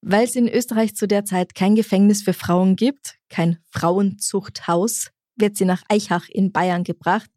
[0.00, 5.56] Weil es in Österreich zu der Zeit kein Gefängnis für Frauen gibt, kein Frauenzuchthaus, wird
[5.56, 7.28] sie nach Eichach in Bayern gebracht.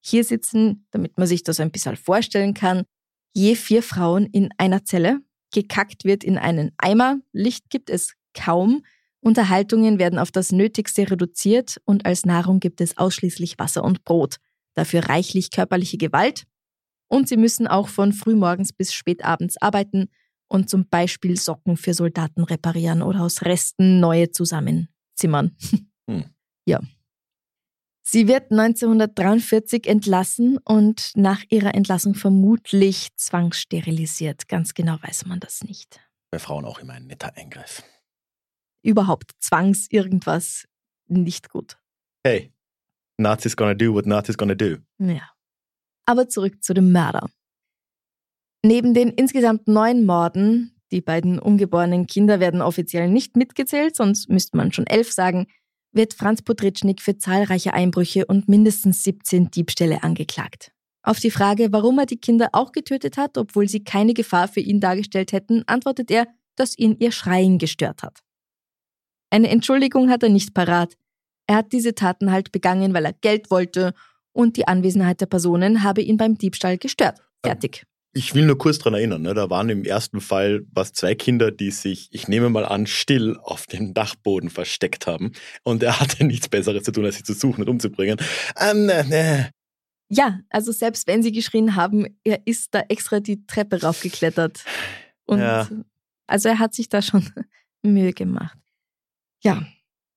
[0.00, 2.84] Hier sitzen, damit man sich das ein bisschen vorstellen kann,
[3.36, 5.20] je vier Frauen in einer Zelle.
[5.52, 8.82] Gekackt wird in einen Eimer, Licht gibt es kaum,
[9.20, 14.36] Unterhaltungen werden auf das Nötigste reduziert und als Nahrung gibt es ausschließlich Wasser und Brot.
[14.74, 16.44] Dafür reichlich körperliche Gewalt.
[17.08, 20.08] Und sie müssen auch von frühmorgens bis spätabends arbeiten
[20.48, 25.56] und zum Beispiel Socken für Soldaten reparieren oder aus Resten neue zusammenzimmern.
[26.08, 26.24] Hm.
[26.66, 26.80] Ja.
[28.08, 34.46] Sie wird 1943 entlassen und nach ihrer Entlassung vermutlich zwangssterilisiert.
[34.46, 35.98] Ganz genau weiß man das nicht.
[36.30, 37.82] Bei Frauen auch immer ein netter Eingriff.
[38.84, 40.68] Überhaupt zwangs irgendwas
[41.08, 41.78] nicht gut.
[42.24, 42.52] Hey,
[43.18, 44.76] Nazis gonna do what Nazis gonna do.
[44.98, 45.28] Ja.
[46.04, 47.28] Aber zurück zu dem Mörder.
[48.64, 54.56] Neben den insgesamt neun Morden, die beiden ungeborenen Kinder werden offiziell nicht mitgezählt, sonst müsste
[54.56, 55.48] man schon elf sagen,
[55.96, 60.72] wird Franz Potritschnik für zahlreiche Einbrüche und mindestens 17 Diebstähle angeklagt.
[61.02, 64.60] Auf die Frage, warum er die Kinder auch getötet hat, obwohl sie keine Gefahr für
[64.60, 66.26] ihn dargestellt hätten, antwortet er,
[66.56, 68.20] dass ihn ihr Schreien gestört hat.
[69.30, 70.96] Eine Entschuldigung hat er nicht parat.
[71.46, 73.92] Er hat diese Taten halt begangen, weil er Geld wollte
[74.32, 77.20] und die Anwesenheit der Personen habe ihn beim Diebstahl gestört.
[77.44, 77.84] Fertig.
[78.16, 79.34] Ich will nur kurz dran erinnern, ne?
[79.34, 83.36] da waren im ersten Fall was zwei Kinder, die sich, ich nehme mal an, still
[83.42, 85.32] auf dem Dachboden versteckt haben.
[85.64, 88.16] Und er hatte nichts Besseres zu tun, als sie zu suchen und umzubringen.
[88.58, 89.50] Ähm, ne, ne.
[90.08, 94.64] Ja, also selbst wenn sie geschrien haben, er ist da extra die Treppe raufgeklettert.
[95.26, 95.68] Und Ja.
[96.26, 97.22] also er hat sich da schon
[97.82, 98.56] Mühe gemacht.
[99.42, 99.66] Ja.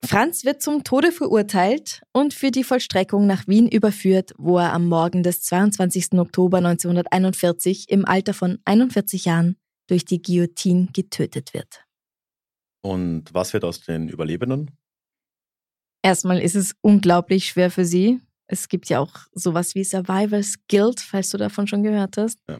[0.03, 4.87] Franz wird zum Tode verurteilt und für die Vollstreckung nach Wien überführt, wo er am
[4.87, 6.13] Morgen des 22.
[6.13, 11.83] Oktober 1941 im Alter von 41 Jahren durch die Guillotine getötet wird.
[12.81, 14.71] Und was wird aus den Überlebenden?
[16.01, 18.21] Erstmal ist es unglaublich schwer für sie.
[18.47, 22.39] Es gibt ja auch sowas wie Survivor's Guild, falls du davon schon gehört hast.
[22.47, 22.59] Ja.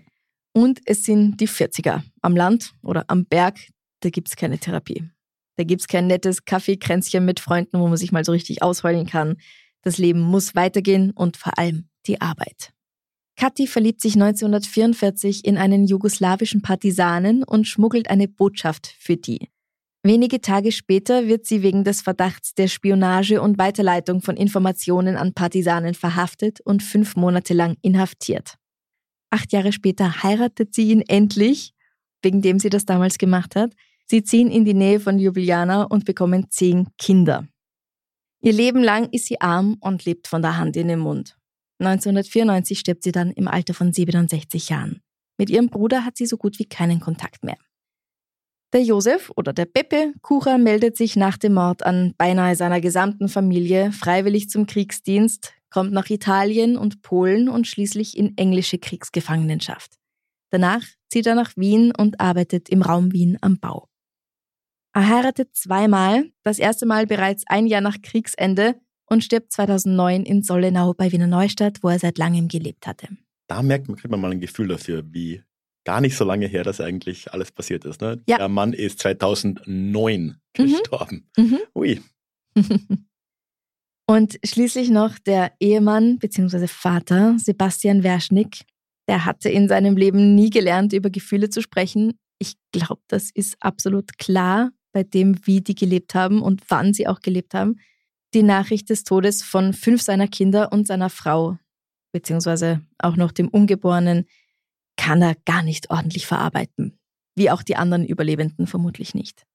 [0.54, 2.04] Und es sind die 40er.
[2.22, 3.60] Am Land oder am Berg,
[4.02, 5.10] da gibt's keine Therapie.
[5.60, 9.36] Da gibt's kein nettes Kaffeekränzchen mit Freunden, wo man sich mal so richtig ausheulen kann.
[9.82, 12.72] Das Leben muss weitergehen und vor allem die Arbeit.
[13.36, 19.50] Kathi verliebt sich 1944 in einen jugoslawischen Partisanen und schmuggelt eine Botschaft für die.
[20.02, 25.34] Wenige Tage später wird sie wegen des Verdachts der Spionage und Weiterleitung von Informationen an
[25.34, 28.56] Partisanen verhaftet und fünf Monate lang inhaftiert.
[29.30, 31.74] Acht Jahre später heiratet sie ihn endlich,
[32.22, 33.74] wegen dem sie das damals gemacht hat.
[34.10, 37.48] Sie ziehen in die Nähe von Ljubljana und bekommen zehn Kinder.
[38.42, 41.38] Ihr Leben lang ist sie arm und lebt von der Hand in den Mund.
[41.80, 45.02] 1994 stirbt sie dann im Alter von 67 Jahren.
[45.38, 47.58] Mit ihrem Bruder hat sie so gut wie keinen Kontakt mehr.
[48.74, 53.28] Der Josef oder der Pepe Kucher meldet sich nach dem Mord an beinahe seiner gesamten
[53.28, 59.96] Familie freiwillig zum Kriegsdienst, kommt nach Italien und Polen und schließlich in englische Kriegsgefangenschaft.
[60.50, 63.89] Danach zieht er nach Wien und arbeitet im Raum Wien am Bau.
[65.00, 68.76] Er heiratet zweimal, das erste Mal bereits ein Jahr nach Kriegsende
[69.06, 73.08] und stirbt 2009 in Sollenau bei Wiener Neustadt, wo er seit langem gelebt hatte.
[73.48, 75.42] Da merkt man, kriegt man mal ein Gefühl dafür, wie
[75.86, 78.02] gar nicht so lange her das eigentlich alles passiert ist.
[78.02, 78.22] Ne?
[78.28, 78.40] Ja.
[78.40, 81.30] Der Mann ist 2009 gestorben.
[81.38, 81.60] Mhm.
[81.74, 82.02] Ui.
[84.06, 86.68] Und schließlich noch der Ehemann bzw.
[86.68, 88.66] Vater Sebastian Werschnick.
[89.08, 92.20] Der hatte in seinem Leben nie gelernt, über Gefühle zu sprechen.
[92.38, 97.08] Ich glaube, das ist absolut klar bei dem, wie die gelebt haben und wann sie
[97.08, 97.80] auch gelebt haben.
[98.34, 101.58] Die Nachricht des Todes von fünf seiner Kinder und seiner Frau,
[102.12, 104.26] beziehungsweise auch noch dem Ungeborenen,
[104.98, 107.00] kann er gar nicht ordentlich verarbeiten.
[107.36, 109.46] Wie auch die anderen Überlebenden vermutlich nicht.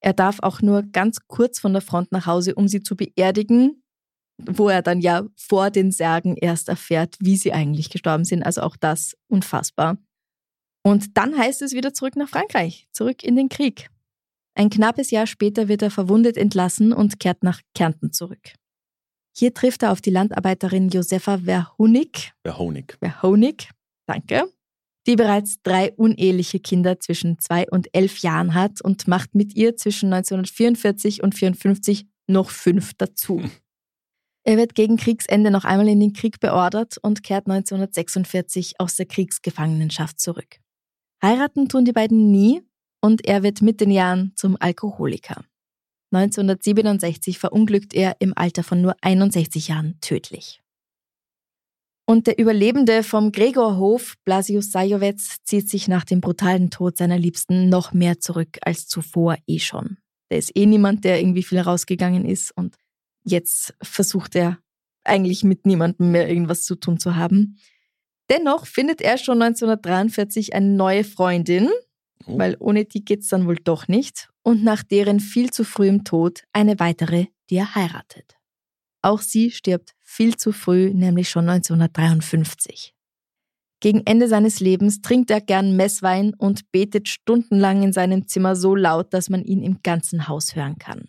[0.00, 3.82] Er darf auch nur ganz kurz von der Front nach Hause, um sie zu beerdigen,
[4.38, 8.44] wo er dann ja vor den Särgen erst erfährt, wie sie eigentlich gestorben sind.
[8.44, 9.98] Also auch das unfassbar.
[10.84, 13.90] Und dann heißt es wieder zurück nach Frankreich, zurück in den Krieg.
[14.58, 18.54] Ein knappes Jahr später wird er verwundet entlassen und kehrt nach Kärnten zurück.
[19.36, 22.32] Hier trifft er auf die Landarbeiterin Josefa Verhonig.
[22.44, 22.96] Verhonig.
[22.98, 23.70] Verhonig,
[24.06, 24.52] danke.
[25.06, 29.76] Die bereits drei uneheliche Kinder zwischen zwei und elf Jahren hat und macht mit ihr
[29.76, 33.40] zwischen 1944 und 1954 noch fünf dazu.
[34.42, 39.06] Er wird gegen Kriegsende noch einmal in den Krieg beordert und kehrt 1946 aus der
[39.06, 40.58] Kriegsgefangenschaft zurück.
[41.22, 42.62] Heiraten tun die beiden nie
[43.00, 45.44] und er wird mit den Jahren zum Alkoholiker.
[46.12, 50.62] 1967 verunglückt er im Alter von nur 61 Jahren tödlich.
[52.06, 57.68] Und der Überlebende vom Gregorhof, Blasius Sajowetz, zieht sich nach dem brutalen Tod seiner Liebsten
[57.68, 59.98] noch mehr zurück als zuvor eh schon.
[60.30, 62.76] Der ist eh niemand, der irgendwie viel rausgegangen ist und
[63.24, 64.58] jetzt versucht er
[65.04, 67.58] eigentlich mit niemandem mehr irgendwas zu tun zu haben.
[68.30, 71.68] Dennoch findet er schon 1943 eine neue Freundin,
[72.28, 72.38] oh.
[72.38, 76.44] weil ohne die geht's dann wohl doch nicht, und nach deren viel zu frühem Tod
[76.52, 78.36] eine weitere, die er heiratet.
[79.02, 82.94] Auch sie stirbt viel zu früh, nämlich schon 1953.
[83.80, 88.74] Gegen Ende seines Lebens trinkt er gern Messwein und betet stundenlang in seinem Zimmer so
[88.74, 91.08] laut, dass man ihn im ganzen Haus hören kann.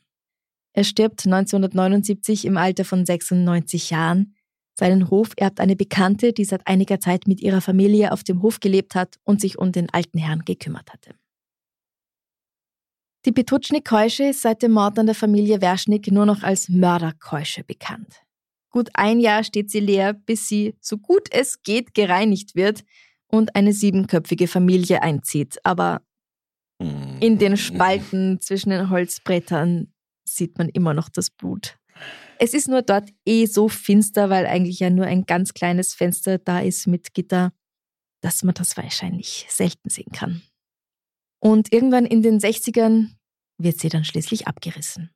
[0.73, 4.35] Er stirbt 1979 im Alter von 96 Jahren.
[4.79, 8.61] Seinen Hof erbt eine Bekannte, die seit einiger Zeit mit ihrer Familie auf dem Hof
[8.61, 11.15] gelebt hat und sich um den alten Herrn gekümmert hatte.
[13.25, 18.21] Die Petutschnik-Keusche ist seit dem Mord an der Familie Werschnick nur noch als Mörderkeusche bekannt.
[18.69, 22.85] Gut ein Jahr steht sie leer, bis sie, so gut es geht, gereinigt wird
[23.27, 25.59] und eine siebenköpfige Familie einzieht.
[25.65, 26.03] Aber
[27.19, 29.91] in den Spalten zwischen den Holzbrettern
[30.23, 31.78] sieht man immer noch das Blut.
[32.41, 36.37] Es ist nur dort eh so finster, weil eigentlich ja nur ein ganz kleines Fenster
[36.37, 37.51] da ist mit Gitter,
[38.21, 40.41] dass man das wahrscheinlich selten sehen kann.
[41.41, 43.09] Und irgendwann in den 60ern
[43.57, 45.11] wird sie dann schließlich abgerissen.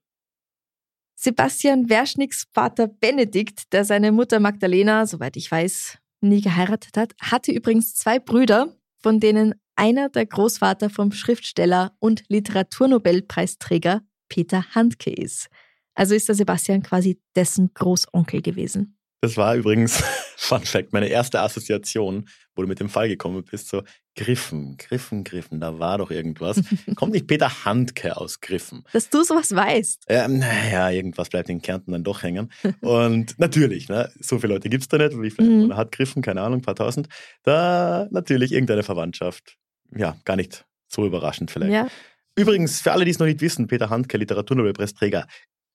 [1.16, 7.54] Sebastian Werschnicks Vater Benedikt, der seine Mutter Magdalena, soweit ich weiß, nie geheiratet hat, hatte
[7.54, 15.48] übrigens zwei Brüder, von denen einer der Großvater vom Schriftsteller und Literaturnobelpreisträger Peter Handke ist.
[15.96, 18.98] Also ist der Sebastian quasi dessen Großonkel gewesen.
[19.24, 20.04] Das war übrigens,
[20.36, 23.82] Fun Fact, meine erste Assoziation, wo du mit dem Fall gekommen bist, so
[24.18, 26.62] Griffen, Griffen, Griffen, da war doch irgendwas.
[26.96, 28.84] Kommt nicht Peter Handke aus Griffen?
[28.92, 30.08] Dass du sowas weißt.
[30.10, 32.52] Ähm, naja, irgendwas bleibt in Kärnten dann doch hängen.
[32.82, 35.78] Und natürlich, ne, so viele Leute gibt es da nicht, wie viele mhm.
[35.78, 37.08] hat Griffen, keine Ahnung, ein paar tausend.
[37.44, 39.58] Da natürlich irgendeine Verwandtschaft.
[39.96, 41.72] Ja, gar nicht so überraschend vielleicht.
[41.72, 41.88] Ja.
[42.36, 45.28] Übrigens, für alle, die es noch nicht wissen, Peter Handke, Literaturnobelpreisträger,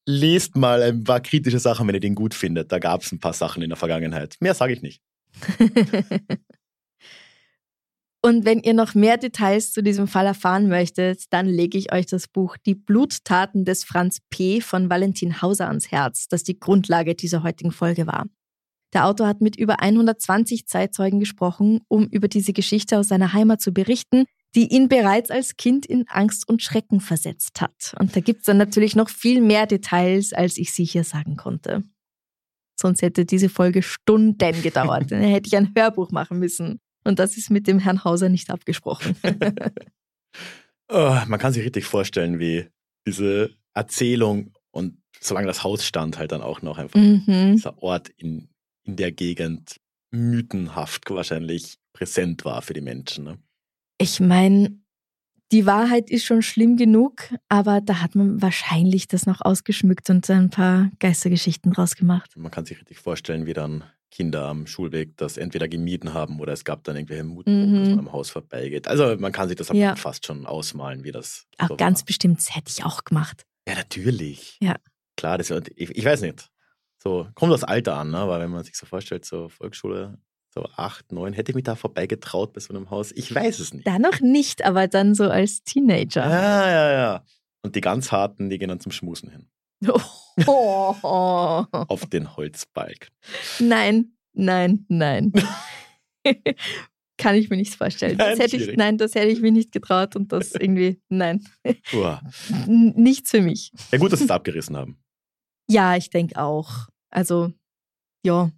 [0.08, 2.72] lest mal ein paar kritische Sachen, wenn ihr den gut findet.
[2.72, 4.36] Da gab es ein paar Sachen in der Vergangenheit.
[4.40, 5.02] Mehr sage ich nicht.
[8.20, 12.06] Und wenn ihr noch mehr Details zu diesem Fall erfahren möchtet, dann lege ich euch
[12.06, 14.60] das Buch Die Bluttaten des Franz P.
[14.60, 18.24] von Valentin Hauser ans Herz, das die Grundlage dieser heutigen Folge war.
[18.94, 23.60] Der Autor hat mit über 120 Zeitzeugen gesprochen, um über diese Geschichte aus seiner Heimat
[23.60, 24.24] zu berichten,
[24.54, 27.94] die ihn bereits als Kind in Angst und Schrecken versetzt hat.
[27.98, 31.84] Und da gibt's dann natürlich noch viel mehr Details, als ich sie hier sagen konnte.
[32.80, 35.10] Sonst hätte diese Folge Stunden gedauert.
[35.10, 36.78] Dann hätte ich ein Hörbuch machen müssen.
[37.04, 39.16] Und das ist mit dem Herrn Hauser nicht abgesprochen.
[40.88, 42.68] oh, man kann sich richtig vorstellen, wie
[43.06, 47.54] diese Erzählung und solange das Haus stand, halt dann auch noch einfach mhm.
[47.54, 48.48] dieser Ort in,
[48.84, 49.80] in der Gegend
[50.10, 53.24] mythenhaft wahrscheinlich präsent war für die Menschen.
[53.24, 53.38] Ne?
[53.98, 54.78] Ich meine,
[55.50, 60.28] die Wahrheit ist schon schlimm genug, aber da hat man wahrscheinlich das noch ausgeschmückt und
[60.30, 62.36] ein paar Geistergeschichten draus gemacht.
[62.36, 66.52] Man kann sich richtig vorstellen, wie dann Kinder am Schulweg das entweder gemieden haben oder
[66.52, 67.78] es gab dann irgendwelche Muten, mhm.
[67.78, 68.88] dass man am Haus vorbeigeht.
[68.88, 69.96] Also man kann sich das ja.
[69.96, 71.46] fast schon ausmalen, wie das.
[71.58, 72.06] Auch so ganz war.
[72.06, 73.44] bestimmt, das hätte ich auch gemacht.
[73.66, 74.56] Ja, natürlich.
[74.60, 74.76] Ja.
[75.16, 76.48] Klar, das, ich, ich weiß nicht.
[77.02, 78.28] So, kommt das Alter an, ne?
[78.28, 80.18] weil wenn man sich so vorstellt, so Volksschule,
[80.58, 83.12] so acht, neun, hätte ich mich da vorbeigetraut bei so einem Haus?
[83.12, 83.86] Ich weiß es nicht.
[83.86, 86.28] Da noch nicht, aber dann so als Teenager.
[86.28, 87.24] Ja, ja, ja.
[87.62, 89.48] Und die ganz harten, die gehen dann zum Schmusen hin.
[90.46, 91.64] Oh.
[91.72, 93.08] Auf den Holzbalk.
[93.60, 95.32] Nein, nein, nein.
[97.16, 98.16] Kann ich mir nicht vorstellen.
[98.16, 101.44] Nein, das hätte ich, nein, das hätte ich mir nicht getraut und das irgendwie, nein.
[102.66, 103.72] Nichts für mich.
[103.92, 105.00] Ja, gut, dass sie es abgerissen haben.
[105.68, 106.88] Ja, ich denke auch.
[107.10, 107.52] Also,
[108.24, 108.50] ja,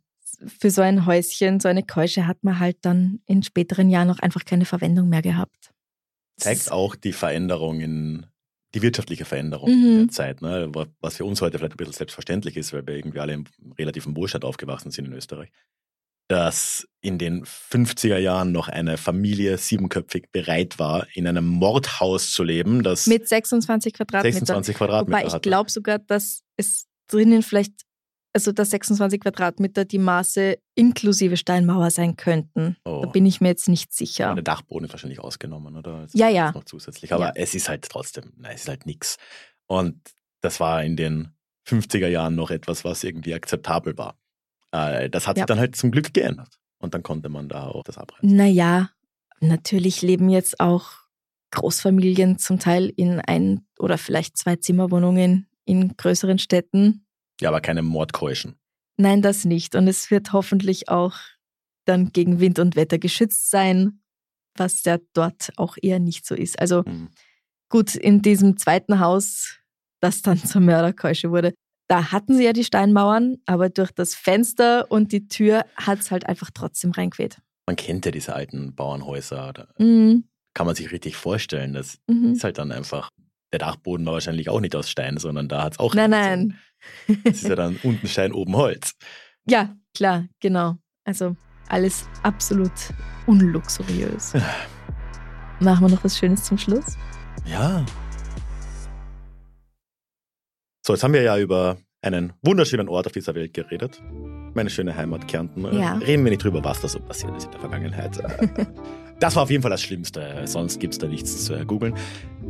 [0.47, 4.21] für so ein Häuschen, so eine Keusche hat man halt dann in späteren Jahren noch
[4.21, 5.71] einfach keine Verwendung mehr gehabt.
[6.37, 8.27] Zeigt auch die Veränderung in
[8.75, 9.87] die wirtschaftliche Veränderung mhm.
[9.87, 10.71] in der Zeit, ne?
[11.01, 13.45] was für uns heute vielleicht ein bisschen selbstverständlich ist, weil wir irgendwie alle im
[13.79, 15.51] relativen Wohlstand aufgewachsen sind in Österreich.
[16.29, 22.45] dass in den 50er Jahren noch eine Familie siebenköpfig bereit war, in einem Mordhaus zu
[22.45, 24.33] leben, das Mit 26 Quadratmeter.
[24.33, 27.83] 26 Quadratmeter Wobei ich glaube sogar, dass es drinnen vielleicht,
[28.33, 32.77] also dass 26 Quadratmeter die Maße inklusive Steinmauer sein könnten.
[32.85, 33.01] Oh.
[33.03, 34.35] Da bin ich mir jetzt nicht sicher.
[34.35, 36.07] Der Dachboden ist wahrscheinlich ausgenommen, oder?
[36.13, 36.49] Ja, das ja.
[36.51, 37.13] ist Noch zusätzlich.
[37.13, 37.33] Aber Ja.
[37.35, 39.17] es ist halt trotzdem, nein, es ist halt nix.
[39.67, 40.01] Und
[40.41, 41.33] das war in den
[41.67, 44.17] 50er Jahren noch etwas, was irgendwie akzeptabel war.
[44.73, 45.43] Äh, Das hat Ja.
[45.43, 46.59] sich dann halt zum Glück geändert.
[46.79, 48.35] Und dann konnte man da auch das abreißen.
[48.35, 48.91] Naja,
[49.41, 50.93] natürlich leben jetzt auch
[51.51, 57.05] Großfamilien zum Teil in ein oder vielleicht zwei Zimmerwohnungen in größeren Städten.
[57.41, 58.57] Ja, aber keine Mordkeuschen.
[58.97, 59.75] Nein, das nicht.
[59.75, 61.15] Und es wird hoffentlich auch
[61.87, 64.03] dann gegen Wind und Wetter geschützt sein,
[64.57, 66.59] was ja dort auch eher nicht so ist.
[66.61, 67.09] Also Hm.
[67.71, 69.59] gut, in diesem zweiten Haus,
[70.01, 71.55] das dann zur Mörderkeusche wurde,
[71.89, 76.11] da hatten sie ja die Steinmauern, aber durch das Fenster und die Tür hat es
[76.11, 77.39] halt einfach trotzdem reingeweht.
[77.67, 79.69] Man kennt ja diese alten Bauernhäuser.
[79.79, 80.25] Mhm.
[80.53, 81.73] kann man sich richtig vorstellen.
[81.73, 82.33] Das Mhm.
[82.33, 83.09] ist halt dann einfach.
[83.53, 85.95] Der Dachboden war wahrscheinlich auch nicht aus Stein, sondern da hat es auch.
[85.95, 86.59] Nein, nein.
[87.25, 88.95] Das ist ja dann unten Stein, oben Holz.
[89.47, 90.77] Ja, klar, genau.
[91.05, 91.37] Also
[91.69, 92.73] alles absolut
[93.27, 94.35] unluxuriös.
[95.61, 96.97] Machen wir noch was Schönes zum Schluss?
[97.45, 97.85] Ja.
[100.87, 104.03] So, jetzt haben wir ja über einen wunderschönen Ort auf dieser Welt geredet.
[104.55, 105.65] Meine schöne Heimat Kärnten.
[105.79, 105.95] Ja.
[105.95, 108.19] Reden wir nicht drüber, was da so passiert ist in der Vergangenheit.
[109.21, 110.47] Das war auf jeden Fall das Schlimmste.
[110.47, 111.95] Sonst gibt es da nichts zu googeln.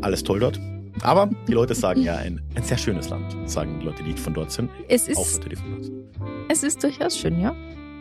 [0.03, 0.61] Alles toll dort.
[1.03, 4.20] Aber die Leute sagen ja, ein, ein sehr schönes Land, sagen die Leute, die nicht
[4.20, 4.70] von dort sind.
[4.88, 6.05] Es Auch ist, Leute, die von dort sind.
[6.49, 7.55] es ist durchaus schön, ja.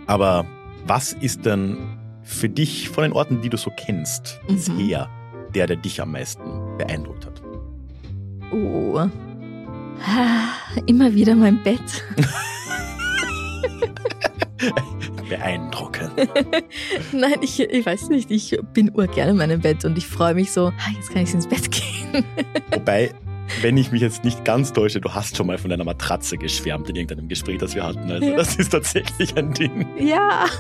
[0.08, 0.46] Aber
[0.86, 1.78] was ist denn
[2.24, 4.56] für dich von den Orten, die du so kennst, Mhm.
[4.56, 5.10] bisher
[5.56, 6.42] der, der dich am meisten
[6.78, 7.42] beeindruckt hat?
[8.52, 8.98] Oh.
[8.98, 9.10] Ah,
[10.86, 11.80] Immer wieder mein Bett.
[15.30, 16.12] Beeindruckend.
[17.14, 18.30] Nein, ich, ich weiß nicht.
[18.32, 21.34] Ich bin urgern in meinem Bett und ich freue mich so, ah, jetzt kann ich
[21.34, 22.24] ins Bett gehen.
[22.74, 23.12] Wobei,
[23.62, 26.90] wenn ich mich jetzt nicht ganz täusche, du hast schon mal von deiner Matratze geschwärmt
[26.90, 28.12] in irgendeinem Gespräch, das wir hatten.
[28.12, 28.36] Also Ja.
[28.36, 29.86] das ist tatsächlich ein Ding.
[30.00, 30.46] Ja.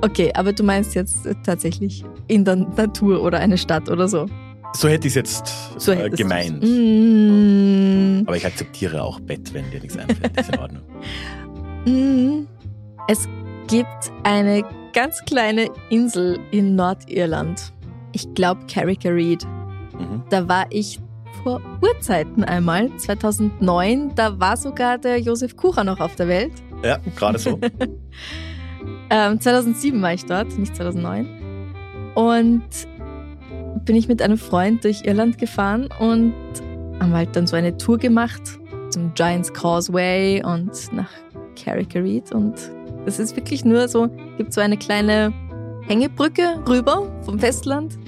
[0.00, 4.26] Okay, aber du meinst jetzt tatsächlich in der Natur oder eine Stadt oder so.
[4.76, 6.62] So hätte ich es jetzt So äh, gemeint.
[6.62, 7.37] Mm,
[8.26, 10.38] Aber ich akzeptiere auch Bett, wenn dir nichts einfällt.
[10.38, 10.82] Ist in Ordnung.
[11.86, 12.46] mm.
[13.08, 13.28] Es
[13.68, 17.72] gibt eine ganz kleine Insel in Nordirland.
[18.12, 19.44] Ich glaube Carrick Reed.
[19.98, 20.22] Mhm.
[20.30, 21.00] Da war ich
[21.42, 24.14] vor Urzeiten einmal, 2009.
[24.14, 26.52] Da war sogar der Josef Kucher noch auf der Welt.
[26.82, 27.58] Ja, gerade so.
[29.10, 32.12] Ähm, 2007 war ich dort, nicht 2009.
[32.14, 32.68] Und
[33.84, 36.34] bin ich mit einem Freund durch Irland gefahren und
[37.00, 38.42] haben halt dann so eine Tour gemacht
[38.90, 41.10] zum Giants Causeway und nach
[41.56, 42.32] Carrick-a-Reed.
[42.32, 42.54] Und
[43.04, 45.32] das ist wirklich nur so, gibt so eine kleine
[45.86, 47.98] Hängebrücke rüber vom Festland.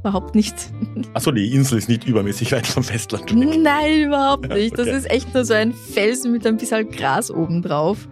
[0.00, 0.54] Überhaupt nicht.
[1.14, 3.58] Achso, die Insel ist nicht übermäßig weit vom Festland weg.
[3.60, 4.78] Nein, überhaupt Ja, nicht.
[4.78, 4.96] Das okay.
[4.96, 8.08] ist echt nur so ein Felsen mit ein bisschen Gras oben drauf.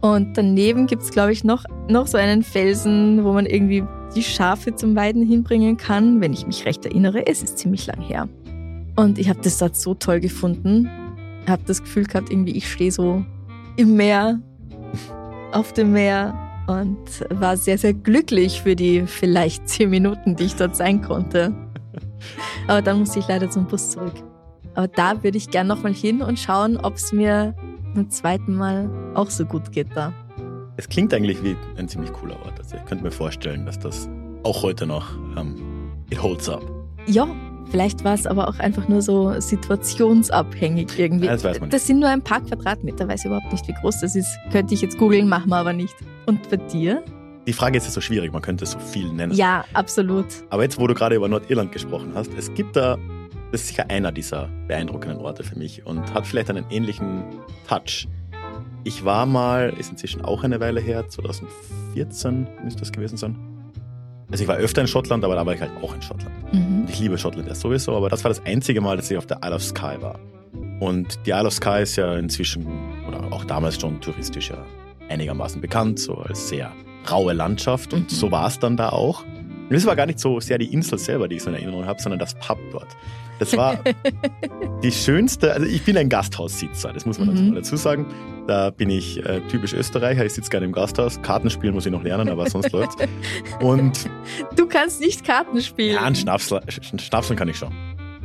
[0.00, 3.84] Und daneben gibt es, glaube ich, noch, noch so einen Felsen, wo man irgendwie
[4.14, 7.26] die Schafe zum Weiden hinbringen kann, wenn ich mich recht erinnere.
[7.26, 8.28] Es ist ziemlich lang her.
[8.96, 10.88] Und ich habe das dort so toll gefunden.
[11.48, 13.24] Habe das Gefühl gehabt, irgendwie ich stehe so
[13.76, 14.40] im Meer,
[15.52, 16.34] auf dem Meer
[16.66, 16.98] und
[17.30, 21.54] war sehr, sehr glücklich für die vielleicht zehn Minuten, die ich dort sein konnte.
[22.66, 24.12] Aber dann musste ich leider zum Bus zurück.
[24.74, 27.54] Aber da würde ich gern nochmal hin und schauen, ob es mir
[27.94, 30.12] beim zweiten Mal auch so gut geht da.
[30.76, 32.58] Es klingt eigentlich wie ein ziemlich cooler Ort.
[32.58, 34.08] Also ich könnte mir vorstellen, dass das
[34.44, 35.56] auch heute noch ähm,
[36.10, 36.62] it holds up.
[37.06, 37.26] Ja,
[37.70, 41.26] vielleicht war es aber auch einfach nur so situationsabhängig irgendwie.
[41.26, 41.74] Das weiß man nicht.
[41.74, 44.38] Das sind nur ein paar Quadratmeter, weiß überhaupt nicht, wie groß das ist.
[44.52, 45.94] Könnte ich jetzt googeln, machen wir aber nicht.
[46.26, 47.02] Und bei dir?
[47.46, 49.32] Die Frage ist ja so schwierig, man könnte so viel nennen.
[49.32, 50.26] Ja, absolut.
[50.50, 52.98] Aber jetzt, wo du gerade über Nordirland gesprochen hast, es gibt da,
[53.50, 57.24] das ist sicher einer dieser beeindruckenden Orte für mich und hat vielleicht einen ähnlichen
[57.66, 58.06] Touch.
[58.84, 63.49] Ich war mal, ist inzwischen auch eine Weile her, 2014 müsste das gewesen sein.
[64.30, 66.30] Also ich war öfter in Schottland, aber da war ich halt auch in Schottland.
[66.52, 66.86] Mhm.
[66.88, 69.40] Ich liebe Schottland ja sowieso, aber das war das einzige Mal, dass ich auf der
[69.44, 70.18] Isle of Skye war.
[70.80, 72.66] Und die Isle of Skye ist ja inzwischen,
[73.08, 74.58] oder auch damals schon touristisch ja
[75.08, 76.72] einigermaßen bekannt, so als sehr
[77.10, 77.92] raue Landschaft.
[77.92, 78.14] Und Mhm.
[78.14, 79.24] so war es dann da auch.
[79.24, 81.86] Und es war gar nicht so sehr die Insel selber, die ich so in Erinnerung
[81.86, 82.88] habe, sondern das Pub dort.
[83.40, 83.78] Das war
[84.82, 87.54] die schönste, also ich bin ein Gasthaussitzer, das muss man dazu, Mhm.
[87.56, 88.06] dazu sagen.
[88.46, 91.20] Da bin ich äh, typisch Österreicher, ich sitze gerne im Gasthaus.
[91.22, 92.96] Kartenspielen muss ich noch lernen, aber sonst läuft's.
[93.60, 94.08] Und
[94.56, 95.94] Du kannst nicht Karten spielen.
[95.94, 97.72] ja, ein Schnapsler, Sch- Schnapseln kann ich schon.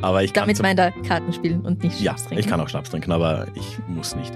[0.01, 2.39] Aber ich kann Damit meint er Karten spielen und nicht ja, Schnaps trinken.
[2.39, 4.33] ich kann auch Schnaps trinken, aber ich muss nicht.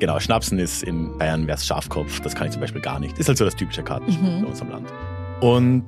[0.00, 3.18] Genau, Schnapsen ist in Bayern wär's Schafkopf, das kann ich zum Beispiel gar nicht.
[3.18, 4.42] Ist halt so das typische Kartenspiel Mhm.
[4.42, 4.88] bei uns am Land.
[5.40, 5.84] Und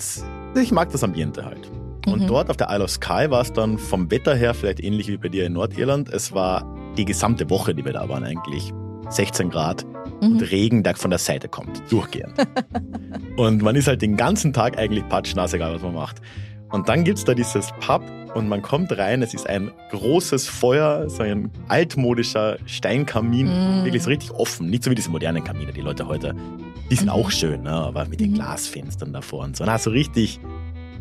[0.61, 1.71] ich mag das Ambiente halt.
[2.07, 2.27] Und Mhm.
[2.27, 5.17] dort auf der Isle of Skye war es dann vom Wetter her vielleicht ähnlich wie
[5.17, 6.09] bei dir in Nordirland.
[6.09, 6.65] Es war
[6.97, 8.73] die gesamte Woche, die wir da waren, eigentlich
[9.11, 9.85] 16 Grad
[10.21, 10.29] Mhm.
[10.33, 12.33] und Regen, der von der Seite kommt, durchgehend.
[13.37, 16.21] und man ist halt den ganzen Tag eigentlich patschnass, egal was man macht.
[16.71, 18.03] Und dann gibt's da dieses Pub
[18.35, 23.85] und man kommt rein, es ist ein großes Feuer, so ein altmodischer Steinkamin, Mm.
[23.85, 24.71] wirklich so richtig offen.
[24.71, 26.35] Nicht so wie diese modernen Kamine, die Leute heute,
[26.91, 27.13] die sind Mhm.
[27.13, 27.73] auch schön, ne?
[27.73, 28.35] aber mit den Mhm.
[28.35, 29.65] Glasfenstern davor und so.
[29.65, 30.39] Na, so richtig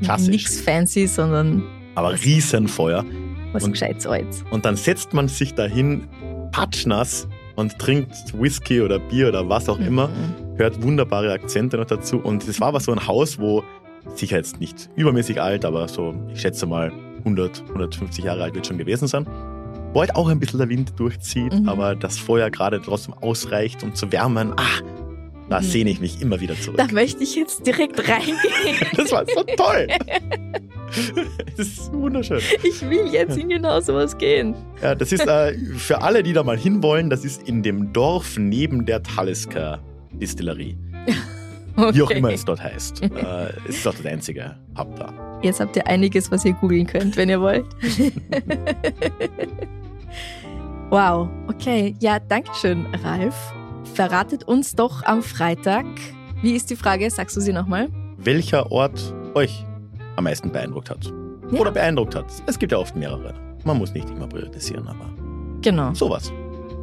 [0.01, 0.29] klassisch.
[0.29, 1.63] Nix fancy, sondern
[1.95, 3.05] aber Riesenfeuer.
[3.51, 4.43] was Und- Gescheites Altes.
[4.51, 6.07] Und dann setzt man sich dahin,
[6.51, 10.57] patschnass und trinkt Whisky oder Bier oder was auch immer, Mhm.
[10.57, 12.17] hört wunderbare Akzente noch dazu.
[12.19, 13.63] Und es war aber so ein Haus, wo
[14.15, 16.91] sicher jetzt nicht übermäßig alt, aber so, ich schätze mal
[17.23, 19.25] 100, 150 Jahre alt wird schon gewesen sein.
[19.93, 21.67] Wo halt auch ein bisschen der Wind durchzieht, Mhm.
[21.67, 24.53] aber das Feuer gerade trotzdem ausreicht, um zu wärmen.
[24.57, 24.63] Ah,
[25.49, 25.63] da Mhm.
[25.65, 26.77] sehne ich mich immer wieder zurück.
[26.77, 28.37] Da möchte ich jetzt direkt reingehen.
[28.95, 29.87] Das war so toll.
[31.55, 32.39] Das ist wunderschön.
[32.63, 34.55] Ich will jetzt in genau sowas gehen.
[34.81, 38.37] Ja, das ist äh, für alle, die da mal hinwollen, das ist in dem Dorf
[38.39, 39.79] neben der Talisker
[40.13, 40.77] Distillerie.
[41.77, 41.95] Okay.
[41.95, 43.03] Wie auch immer es dort heißt.
[43.03, 43.07] Äh,
[43.69, 45.13] es ist auch das einzige Pub da.
[45.43, 47.63] Jetzt habt ihr einiges, was ihr googeln könnt, wenn ihr wollt.
[50.89, 51.95] wow, okay.
[52.01, 53.35] Ja, danke schön, Ralf.
[53.99, 55.83] Verratet uns doch am Freitag.
[56.41, 57.11] Wie ist die Frage?
[57.11, 57.89] Sagst du sie nochmal?
[58.17, 59.65] Welcher Ort euch
[60.15, 61.11] am meisten beeindruckt hat?
[61.51, 61.59] Ja.
[61.59, 62.27] Oder beeindruckt hat?
[62.45, 63.33] Es gibt ja oft mehrere.
[63.65, 65.13] Man muss nicht immer priorisieren, aber
[65.61, 65.93] Genau.
[65.93, 66.31] sowas.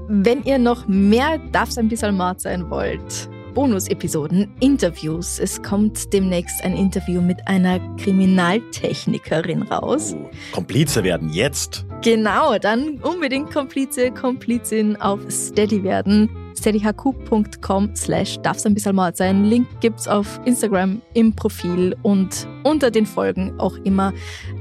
[0.09, 5.39] Wenn ihr noch mehr Darf's ein bisschen Mord sein wollt, Bonus-Episoden, Interviews.
[5.39, 10.13] Es kommt demnächst ein Interview mit einer Kriminaltechnikerin raus.
[10.13, 11.87] Uh, Komplize werden jetzt.
[12.03, 16.29] Genau, dann unbedingt Komplize, Komplizin auf Steady werden.
[16.57, 19.45] steadyhq.com slash darf's ein bisschen Mord sein.
[19.45, 24.13] Link gibt's auf Instagram im Profil und unter den Folgen auch immer.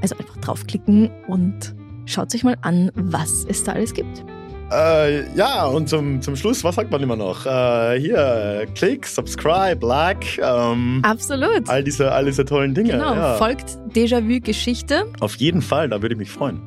[0.02, 1.74] Also einfach draufklicken und
[2.04, 4.24] schaut euch mal an, was es da alles gibt.
[4.72, 7.46] Äh, ja, und zum, zum Schluss, was sagt man immer noch?
[7.46, 11.68] Äh, hier, Klick, Subscribe, Like, ähm, Absolut.
[11.68, 12.90] all, diese, all diese tollen Dinge.
[12.92, 13.34] Genau, ja.
[13.34, 16.60] folgt Déjà-vu Geschichte Auf jeden Fall, da würde ich mich freuen.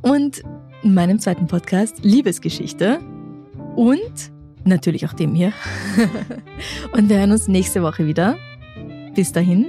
[0.00, 0.42] und
[0.82, 3.00] in meinem zweiten Podcast Liebesgeschichte
[3.76, 4.32] und
[4.66, 5.52] natürlich auch dem hier.
[6.92, 8.36] und wir hören uns nächste Woche wieder.
[9.14, 9.68] Bis dahin,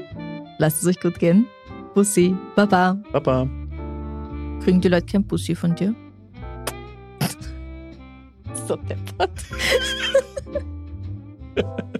[0.58, 1.48] lasst es euch gut gehen.
[1.94, 2.98] Bussi, Baba.
[3.12, 3.48] Baba.
[4.64, 5.94] Kriegen die Leute kein Bussi von dir?
[8.68, 9.32] so deppert.